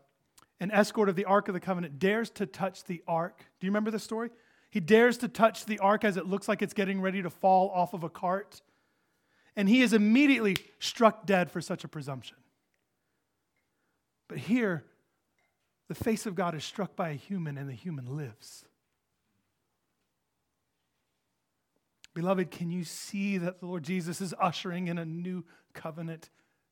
an 0.60 0.72
escort 0.72 1.10
of 1.10 1.16
the 1.16 1.26
Ark 1.26 1.48
of 1.48 1.54
the 1.54 1.60
Covenant, 1.60 2.00
dares 2.00 2.30
to 2.32 2.46
touch 2.46 2.84
the 2.86 3.04
Ark. 3.08 3.40
Do 3.60 3.68
you 3.68 3.72
remember 3.72 3.92
the 3.92 4.00
story? 4.00 4.30
He 4.70 4.80
dares 4.80 5.18
to 5.20 5.28
touch 5.28 5.66
the 5.66 5.80
Ark 5.80 6.04
as 6.04 6.18
it 6.18 6.26
looks 6.26 6.48
like 6.48 6.62
it's 6.62 6.74
getting 6.74 7.02
ready 7.02 7.22
to 7.22 7.30
fall 7.30 7.70
off 7.70 7.94
of 7.94 8.04
a 8.04 8.10
cart. 8.10 8.62
And 9.56 9.70
he 9.70 9.82
is 9.82 9.94
immediately 9.94 10.58
struck 10.80 11.26
dead 11.26 11.52
for 11.52 11.62
such 11.62 11.84
a 11.84 11.88
presumption. 11.88 12.38
But 14.28 14.40
here, 14.40 14.84
the 15.90 15.96
face 15.96 16.26
of 16.26 16.34
God 16.34 16.56
is 16.56 16.64
struck 16.64 16.96
by 16.96 17.10
a 17.10 17.14
human, 17.14 17.58
and 17.58 17.70
the 17.70 17.74
human 17.74 18.18
lives. 18.18 18.66
Beloved, 22.16 22.52
can 22.52 22.72
you 22.72 22.84
see 22.84 23.38
that 23.38 23.60
the 23.60 23.66
Lord 23.66 23.84
Jesus 23.84 24.22
is 24.22 24.34
ushering 24.40 24.88
in 24.88 24.98
a 24.98 25.06
new 25.06 25.44
covenant 25.74 26.30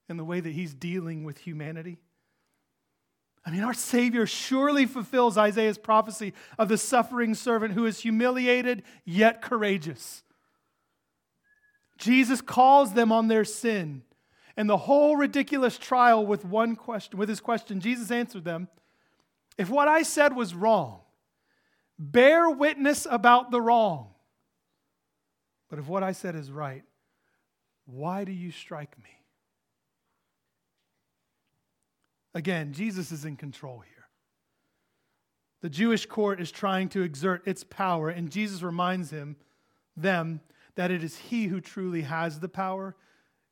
in 0.10 0.18
the 0.18 0.26
way 0.26 0.40
that 0.40 0.54
he's 0.54 0.74
dealing 0.74 1.24
with 1.24 1.40
humanity? 1.40 2.00
I 3.44 3.50
mean, 3.50 3.64
our 3.64 3.74
Savior 3.74 4.26
surely 4.26 4.86
fulfills 4.86 5.38
Isaiah's 5.38 5.78
prophecy 5.78 6.34
of 6.60 6.70
the 6.70 6.78
suffering 6.78 7.34
servant 7.34 7.74
who 7.74 7.86
is 7.86 8.00
humiliated 8.00 8.84
yet 9.04 9.42
courageous. 9.42 10.24
Jesus 11.98 12.42
calls 12.42 12.94
them 12.94 13.12
on 13.12 13.28
their 13.28 13.46
sin. 13.46 14.04
And 14.58 14.70
the 14.70 14.78
whole 14.78 15.16
ridiculous 15.16 15.78
trial 15.78 16.26
with 16.26 16.46
one 16.46 16.76
question, 16.76 17.18
with 17.18 17.30
his 17.30 17.40
question, 17.40 17.80
Jesus 17.80 18.12
answered 18.12 18.44
them, 18.44 18.68
If 19.58 19.70
what 19.70 19.88
I 19.88 20.04
said 20.04 20.36
was 20.36 20.54
wrong, 20.54 21.02
bear 21.98 22.50
witness 22.50 23.08
about 23.10 23.50
the 23.50 23.62
wrong. 23.62 24.10
But 25.70 25.80
if 25.80 25.88
what 25.88 26.04
I 26.04 26.12
said 26.12 26.36
is 26.36 26.52
right, 26.52 26.84
why 27.86 28.24
do 28.24 28.32
you 28.32 28.52
strike 28.52 28.98
me? 28.98 29.10
Again, 32.34 32.74
Jesus 32.74 33.12
is 33.12 33.26
in 33.26 33.36
control 33.36 33.80
here. 33.80 34.08
The 35.62 35.70
Jewish 35.70 36.06
court 36.06 36.42
is 36.42 36.52
trying 36.52 36.90
to 36.90 37.02
exert 37.02 37.48
its 37.48 37.64
power, 37.64 38.10
and 38.10 38.32
Jesus 38.32 38.64
reminds 38.64 39.12
him, 39.12 39.36
them 39.96 40.42
that 40.76 40.92
it 40.92 41.04
is 41.04 41.18
he 41.18 41.48
who 41.48 41.62
truly 41.62 42.02
has 42.02 42.40
the 42.40 42.50
power, 42.50 42.96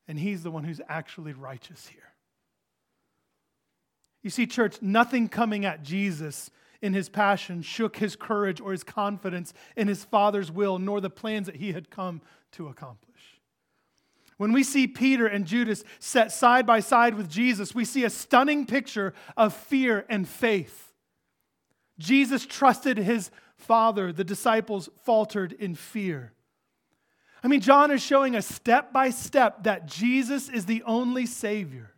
and 0.08 0.18
he's 0.18 0.44
the 0.44 0.52
one 0.52 0.64
who's 0.64 0.82
actually 0.88 1.34
righteous 1.34 1.88
here. 1.88 2.02
You 4.24 4.30
see, 4.30 4.48
church, 4.48 4.82
nothing 4.82 5.30
coming 5.30 5.66
at 5.66 5.84
Jesus 5.84 6.50
in 6.82 6.94
his 6.94 7.10
passion 7.10 7.62
shook 7.62 7.98
his 7.98 8.16
courage 8.16 8.60
or 8.60 8.72
his 8.72 8.84
confidence 8.84 9.54
in 9.76 9.88
his 9.88 10.04
Father's 10.04 10.52
will, 10.52 10.80
nor 10.80 11.02
the 11.02 11.10
plans 11.10 11.46
that 11.46 11.58
he 11.58 11.74
had 11.74 11.90
come 11.90 12.22
to 12.54 12.68
accomplish. 12.68 13.09
When 14.40 14.54
we 14.54 14.64
see 14.64 14.88
Peter 14.88 15.28
and 15.28 15.46
Judas 15.46 15.84
set 16.00 16.32
side 16.32 16.66
by 16.66 16.80
side 16.80 17.16
with 17.16 17.30
Jesus, 17.30 17.76
we 17.76 17.84
see 17.84 18.06
a 18.06 18.10
stunning 18.10 18.66
picture 18.66 19.14
of 19.36 19.54
fear 19.54 20.06
and 20.08 20.26
faith. 20.26 20.94
Jesus 22.00 22.46
trusted 22.46 22.98
his 22.98 23.32
Father, 23.58 24.14
the 24.14 24.24
disciples 24.24 24.88
faltered 25.04 25.52
in 25.52 25.76
fear. 25.76 26.32
I 27.44 27.50
mean, 27.50 27.60
John 27.60 27.92
is 27.92 28.02
showing 28.02 28.38
us 28.38 28.48
step 28.48 28.94
by 28.94 29.10
step 29.10 29.64
that 29.64 29.88
Jesus 29.88 30.48
is 30.48 30.66
the 30.66 30.84
only 30.84 31.26
Savior. 31.26 31.92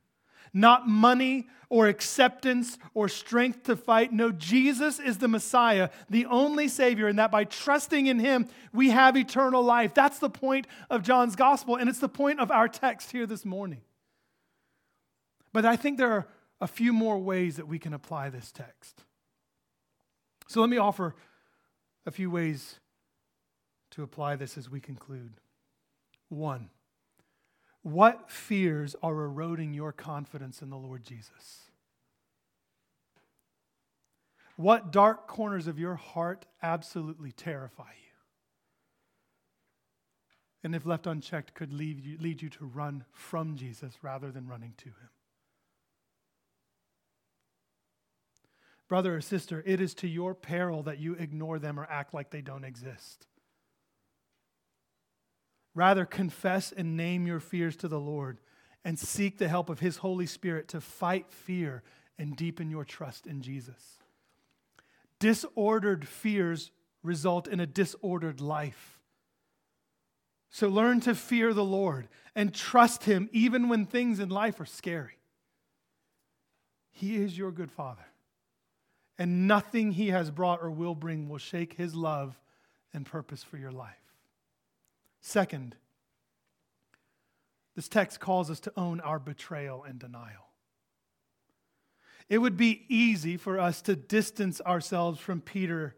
Not 0.54 0.88
money 0.88 1.48
or 1.70 1.88
acceptance 1.88 2.78
or 2.94 3.08
strength 3.08 3.64
to 3.64 3.78
fight. 3.78 4.12
No, 4.12 4.32
Jesus 4.32 5.00
is 5.00 5.20
the 5.20 5.30
Messiah, 5.30 5.90
the 6.10 6.26
only 6.26 6.68
Savior, 6.68 7.08
and 7.08 7.18
that 7.18 7.32
by 7.32 7.46
trusting 7.46 8.08
in 8.08 8.20
Him, 8.20 8.48
we 8.74 8.90
have 8.90 9.16
eternal 9.16 9.64
life. 9.64 9.94
That's 9.94 10.20
the 10.20 10.30
point 10.30 10.68
of 10.90 11.02
John's 11.02 11.38
gospel, 11.38 11.78
and 11.78 11.90
it's 11.90 12.00
the 12.00 12.10
point 12.10 12.42
of 12.42 12.52
our 12.52 12.68
text 12.68 13.12
here 13.12 13.26
this 13.26 13.46
morning. 13.46 13.82
But 15.54 15.66
I 15.66 15.78
think 15.78 15.98
there 15.98 16.12
are 16.12 16.28
a 16.60 16.68
few 16.68 16.92
more 16.92 17.18
ways 17.18 17.56
that 17.56 17.68
we 17.68 17.80
can 17.80 17.94
apply 17.94 18.30
this 18.30 18.52
text. 18.52 19.04
So 20.48 20.60
let 20.60 20.70
me 20.70 20.78
offer 20.78 21.16
a 22.06 22.12
few 22.12 22.30
ways 22.30 22.80
to 23.92 24.04
apply 24.04 24.36
this 24.36 24.58
as 24.58 24.70
we 24.70 24.82
conclude. 24.82 25.34
One, 26.28 26.70
what 27.84 28.30
fears 28.30 28.96
are 29.02 29.24
eroding 29.24 29.74
your 29.74 29.92
confidence 29.92 30.62
in 30.62 30.70
the 30.70 30.78
Lord 30.78 31.04
Jesus? 31.04 31.64
What 34.56 34.92
dark 34.92 35.28
corners 35.28 35.66
of 35.66 35.80
your 35.80 35.96
heart 35.96 36.46
absolutely 36.62 37.32
terrify 37.32 37.84
you? 37.84 38.12
And 40.64 40.76
if 40.76 40.86
left 40.86 41.08
unchecked, 41.08 41.56
could 41.56 41.74
lead 41.74 42.00
you, 42.00 42.18
lead 42.20 42.42
you 42.44 42.50
to 42.50 42.66
run 42.66 43.06
from 43.12 43.56
Jesus 43.56 43.98
rather 44.04 44.32
than 44.32 44.48
running 44.48 44.76
to 44.78 44.90
him. 44.90 45.10
Brother 48.88 49.16
or 49.16 49.22
sister, 49.22 49.64
it 49.66 49.82
is 49.82 49.96
to 49.96 50.08
your 50.08 50.36
peril 50.36 50.84
that 50.84 51.00
you 51.00 51.14
ignore 51.16 51.58
them 51.58 51.80
or 51.80 51.88
act 51.90 52.14
like 52.14 52.30
they 52.30 52.42
don't 52.42 52.66
exist. 52.66 53.26
Rather, 55.74 56.06
confess 56.06 56.72
and 56.72 56.98
name 56.98 57.26
your 57.26 57.40
fears 57.40 57.76
to 57.78 57.88
the 57.88 58.00
Lord 58.00 58.40
and 58.84 58.98
seek 59.00 59.38
the 59.38 59.48
help 59.48 59.70
of 59.70 59.80
His 59.80 59.98
Holy 59.98 60.26
Spirit 60.26 60.68
to 60.70 60.82
fight 60.82 61.32
fear 61.32 61.84
and 62.18 62.36
deepen 62.36 62.70
your 62.70 62.84
trust 62.84 63.26
in 63.26 63.42
Jesus. 63.42 64.00
Disordered 65.20 66.08
fears 66.08 66.72
result 67.04 67.48
in 67.48 67.60
a 67.60 67.66
disordered 67.66 68.42
life. 68.42 69.00
So 70.50 70.68
learn 70.68 71.00
to 71.02 71.16
fear 71.16 71.54
the 71.54 71.64
Lord 71.64 72.10
and 72.36 72.54
trust 72.54 73.06
Him 73.06 73.30
even 73.32 73.70
when 73.70 73.86
things 73.86 74.20
in 74.20 74.30
life 74.30 74.60
are 74.60 74.66
scary. 74.66 75.18
He 76.92 77.16
is 77.16 77.38
your 77.38 77.52
good 77.52 77.72
Father, 77.72 78.06
and 79.18 79.48
nothing 79.48 79.94
He 79.94 80.10
has 80.10 80.30
brought 80.30 80.62
or 80.62 80.70
will 80.70 80.96
bring 80.96 81.30
will 81.30 81.38
shake 81.38 81.74
His 81.74 81.96
love 81.96 82.40
and 82.94 83.06
purpose 83.06 83.44
for 83.44 83.58
your 83.58 83.72
life. 83.72 84.11
Second, 85.22 85.76
this 87.76 87.88
text 87.88 88.20
calls 88.20 88.50
us 88.50 88.60
to 88.62 88.74
own 88.76 89.00
our 89.00 89.20
betrayal 89.20 89.84
and 89.84 90.00
denial. 90.00 90.50
It 92.28 92.40
would 92.40 92.58
be 92.58 92.86
easy 92.90 93.38
for 93.38 93.60
us 93.60 93.82
to 93.84 93.96
distance 93.96 94.62
ourselves 94.62 95.20
from 95.20 95.42
Peter 95.42 95.96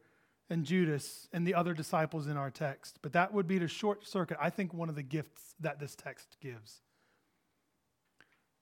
and 0.49 0.65
Judas 0.65 1.27
and 1.31 1.47
the 1.47 1.53
other 1.55 1.73
disciples 1.73 2.27
in 2.27 2.37
our 2.37 2.51
text, 2.51 2.99
but 3.01 3.13
that 3.13 3.33
would 3.33 3.47
be 3.47 3.59
to 3.59 3.67
short 3.67 4.05
circuit, 4.05 4.37
I 4.41 4.49
think, 4.49 4.73
one 4.73 4.89
of 4.89 4.95
the 4.95 5.03
gifts 5.03 5.55
that 5.59 5.79
this 5.79 5.95
text 5.95 6.37
gives. 6.41 6.81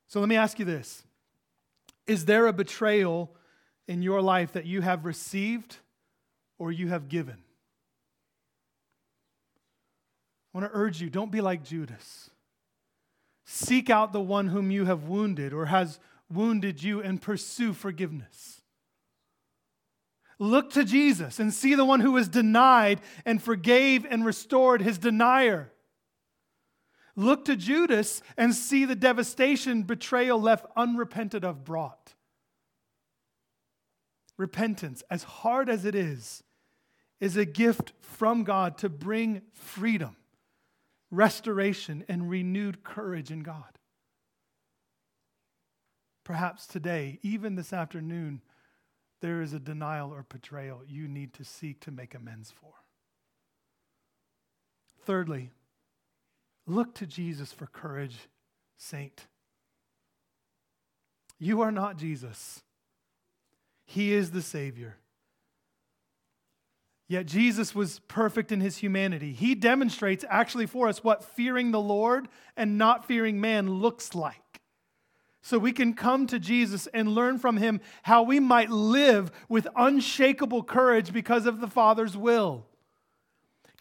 So 0.07 0.19
let 0.19 0.29
me 0.29 0.35
ask 0.35 0.59
you 0.59 0.65
this 0.65 1.03
Is 2.07 2.25
there 2.25 2.47
a 2.47 2.53
betrayal 2.53 3.35
in 3.87 4.01
your 4.01 4.21
life 4.21 4.53
that 4.53 4.65
you 4.65 4.81
have 4.81 5.05
received 5.05 5.77
or 6.59 6.71
you 6.71 6.89
have 6.89 7.09
given? 7.09 7.37
I 10.53 10.57
want 10.57 10.71
to 10.71 10.77
urge 10.77 11.01
you 11.01 11.09
don't 11.09 11.31
be 11.31 11.41
like 11.41 11.63
Judas. 11.63 12.29
Seek 13.45 13.89
out 13.89 14.13
the 14.13 14.21
one 14.21 14.47
whom 14.47 14.71
you 14.71 14.85
have 14.85 15.03
wounded 15.03 15.53
or 15.53 15.67
has 15.67 15.99
wounded 16.31 16.81
you 16.81 17.01
and 17.01 17.21
pursue 17.21 17.73
forgiveness. 17.73 18.61
Look 20.39 20.71
to 20.71 20.83
Jesus 20.83 21.39
and 21.39 21.53
see 21.53 21.75
the 21.75 21.85
one 21.85 21.99
who 21.99 22.13
was 22.13 22.27
denied 22.27 22.99
and 23.25 23.41
forgave 23.41 24.05
and 24.09 24.25
restored 24.25 24.81
his 24.81 24.97
denier. 24.97 25.71
Look 27.15 27.45
to 27.45 27.55
Judas 27.55 28.21
and 28.37 28.55
see 28.55 28.85
the 28.85 28.95
devastation 28.95 29.83
betrayal 29.83 30.41
left 30.41 30.65
unrepented 30.75 31.45
of 31.45 31.63
brought. 31.63 32.15
Repentance, 34.37 35.03
as 35.11 35.23
hard 35.23 35.69
as 35.69 35.85
it 35.85 35.93
is, 35.93 36.43
is 37.19 37.37
a 37.37 37.45
gift 37.45 37.93
from 37.99 38.43
God 38.43 38.79
to 38.79 38.89
bring 38.89 39.43
freedom, 39.53 40.15
restoration, 41.11 42.05
and 42.07 42.29
renewed 42.29 42.83
courage 42.83 43.29
in 43.29 43.41
God. 43.41 43.77
Perhaps 46.23 46.65
today, 46.65 47.19
even 47.21 47.55
this 47.55 47.73
afternoon, 47.73 48.41
there 49.19 49.41
is 49.41 49.53
a 49.53 49.59
denial 49.59 50.11
or 50.13 50.25
betrayal 50.27 50.81
you 50.87 51.07
need 51.07 51.33
to 51.33 51.43
seek 51.43 51.81
to 51.81 51.91
make 51.91 52.15
amends 52.15 52.51
for. 52.51 52.73
Thirdly, 55.03 55.51
look 56.65 56.95
to 56.95 57.05
Jesus 57.05 57.51
for 57.51 57.67
courage, 57.67 58.29
saint. 58.77 59.27
You 61.37 61.61
are 61.61 61.71
not 61.71 61.97
Jesus, 61.97 62.61
He 63.83 64.13
is 64.13 64.31
the 64.31 64.41
Savior. 64.41 64.97
Yet 67.11 67.25
Jesus 67.25 67.75
was 67.75 67.99
perfect 68.07 68.53
in 68.53 68.61
his 68.61 68.77
humanity. 68.77 69.33
He 69.33 69.53
demonstrates 69.53 70.23
actually 70.29 70.65
for 70.65 70.87
us 70.87 71.03
what 71.03 71.25
fearing 71.25 71.71
the 71.71 71.79
Lord 71.81 72.29
and 72.55 72.77
not 72.77 73.05
fearing 73.05 73.41
man 73.41 73.69
looks 73.69 74.15
like 74.15 74.61
so 75.41 75.57
we 75.57 75.73
can 75.73 75.93
come 75.93 76.25
to 76.27 76.39
Jesus 76.39 76.87
and 76.93 77.13
learn 77.13 77.37
from 77.37 77.57
him 77.57 77.81
how 78.03 78.23
we 78.23 78.39
might 78.39 78.69
live 78.69 79.29
with 79.49 79.67
unshakable 79.75 80.63
courage 80.63 81.11
because 81.11 81.45
of 81.45 81.59
the 81.59 81.67
Father's 81.67 82.15
will. 82.15 82.65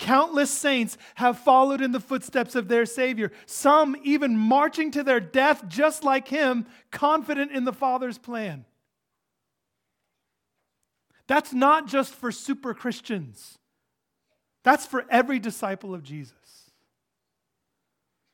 Countless 0.00 0.50
saints 0.50 0.98
have 1.14 1.38
followed 1.38 1.80
in 1.80 1.92
the 1.92 2.00
footsteps 2.00 2.56
of 2.56 2.66
their 2.66 2.84
Savior, 2.84 3.30
some 3.46 3.94
even 4.02 4.36
marching 4.36 4.90
to 4.90 5.04
their 5.04 5.20
death 5.20 5.68
just 5.68 6.02
like 6.02 6.26
him, 6.26 6.66
confident 6.90 7.52
in 7.52 7.62
the 7.62 7.72
Father's 7.72 8.18
plan. 8.18 8.64
That's 11.30 11.52
not 11.52 11.86
just 11.86 12.12
for 12.12 12.32
super 12.32 12.74
Christians, 12.74 13.56
that's 14.64 14.84
for 14.84 15.04
every 15.08 15.38
disciple 15.38 15.94
of 15.94 16.02
Jesus. 16.02 16.72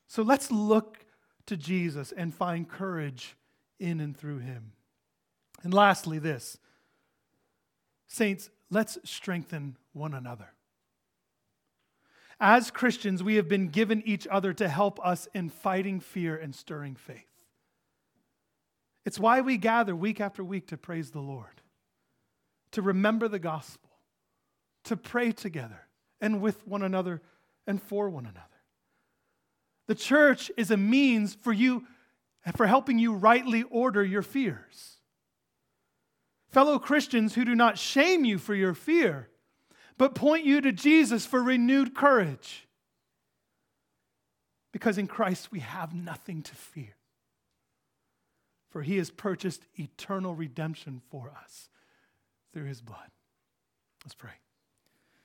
So 0.06 0.22
let's 0.22 0.50
look 0.50 1.04
to 1.44 1.58
Jesus 1.58 2.10
and 2.10 2.34
find 2.34 2.66
courage 2.66 3.36
in 3.78 4.00
and 4.00 4.16
through 4.16 4.38
him. 4.38 4.72
And 5.62 5.74
lastly, 5.74 6.18
this 6.18 6.56
Saints, 8.06 8.48
let's 8.70 8.96
strengthen 9.04 9.76
one 9.92 10.14
another. 10.14 10.54
As 12.40 12.70
Christians, 12.70 13.22
we 13.22 13.34
have 13.34 13.46
been 13.46 13.68
given 13.68 14.02
each 14.06 14.26
other 14.28 14.54
to 14.54 14.68
help 14.68 15.04
us 15.04 15.28
in 15.34 15.50
fighting 15.50 16.00
fear 16.00 16.34
and 16.34 16.54
stirring 16.54 16.94
faith. 16.94 17.28
It's 19.04 19.18
why 19.18 19.42
we 19.42 19.58
gather 19.58 19.94
week 19.94 20.18
after 20.18 20.42
week 20.42 20.68
to 20.68 20.78
praise 20.78 21.10
the 21.10 21.20
Lord, 21.20 21.60
to 22.76 22.82
remember 22.82 23.26
the 23.26 23.38
gospel, 23.38 23.88
to 24.84 24.98
pray 24.98 25.32
together 25.32 25.88
and 26.20 26.42
with 26.42 26.66
one 26.68 26.82
another 26.82 27.22
and 27.66 27.82
for 27.82 28.10
one 28.10 28.26
another. 28.26 28.42
The 29.86 29.94
church 29.94 30.50
is 30.58 30.70
a 30.70 30.76
means 30.76 31.38
for 31.40 31.54
you 31.54 31.86
for 32.54 32.66
helping 32.66 32.98
you 32.98 33.14
rightly 33.14 33.62
order 33.62 34.04
your 34.04 34.20
fears. 34.20 34.98
Fellow 36.50 36.78
Christians 36.78 37.34
who 37.34 37.46
do 37.46 37.54
not 37.54 37.78
shame 37.78 38.26
you 38.26 38.36
for 38.36 38.54
your 38.54 38.74
fear, 38.74 39.30
but 39.96 40.14
point 40.14 40.44
you 40.44 40.60
to 40.60 40.70
Jesus 40.70 41.24
for 41.24 41.42
renewed 41.42 41.94
courage. 41.94 42.68
Because 44.70 44.98
in 44.98 45.06
Christ 45.06 45.50
we 45.50 45.60
have 45.60 45.94
nothing 45.94 46.42
to 46.42 46.54
fear. 46.54 46.96
For 48.68 48.82
he 48.82 48.98
has 48.98 49.10
purchased 49.10 49.62
eternal 49.78 50.34
redemption 50.34 51.00
for 51.10 51.32
us 51.42 51.70
through 52.56 52.64
his 52.64 52.80
blood. 52.80 53.10
Let's 54.02 54.14
pray. 54.14 54.30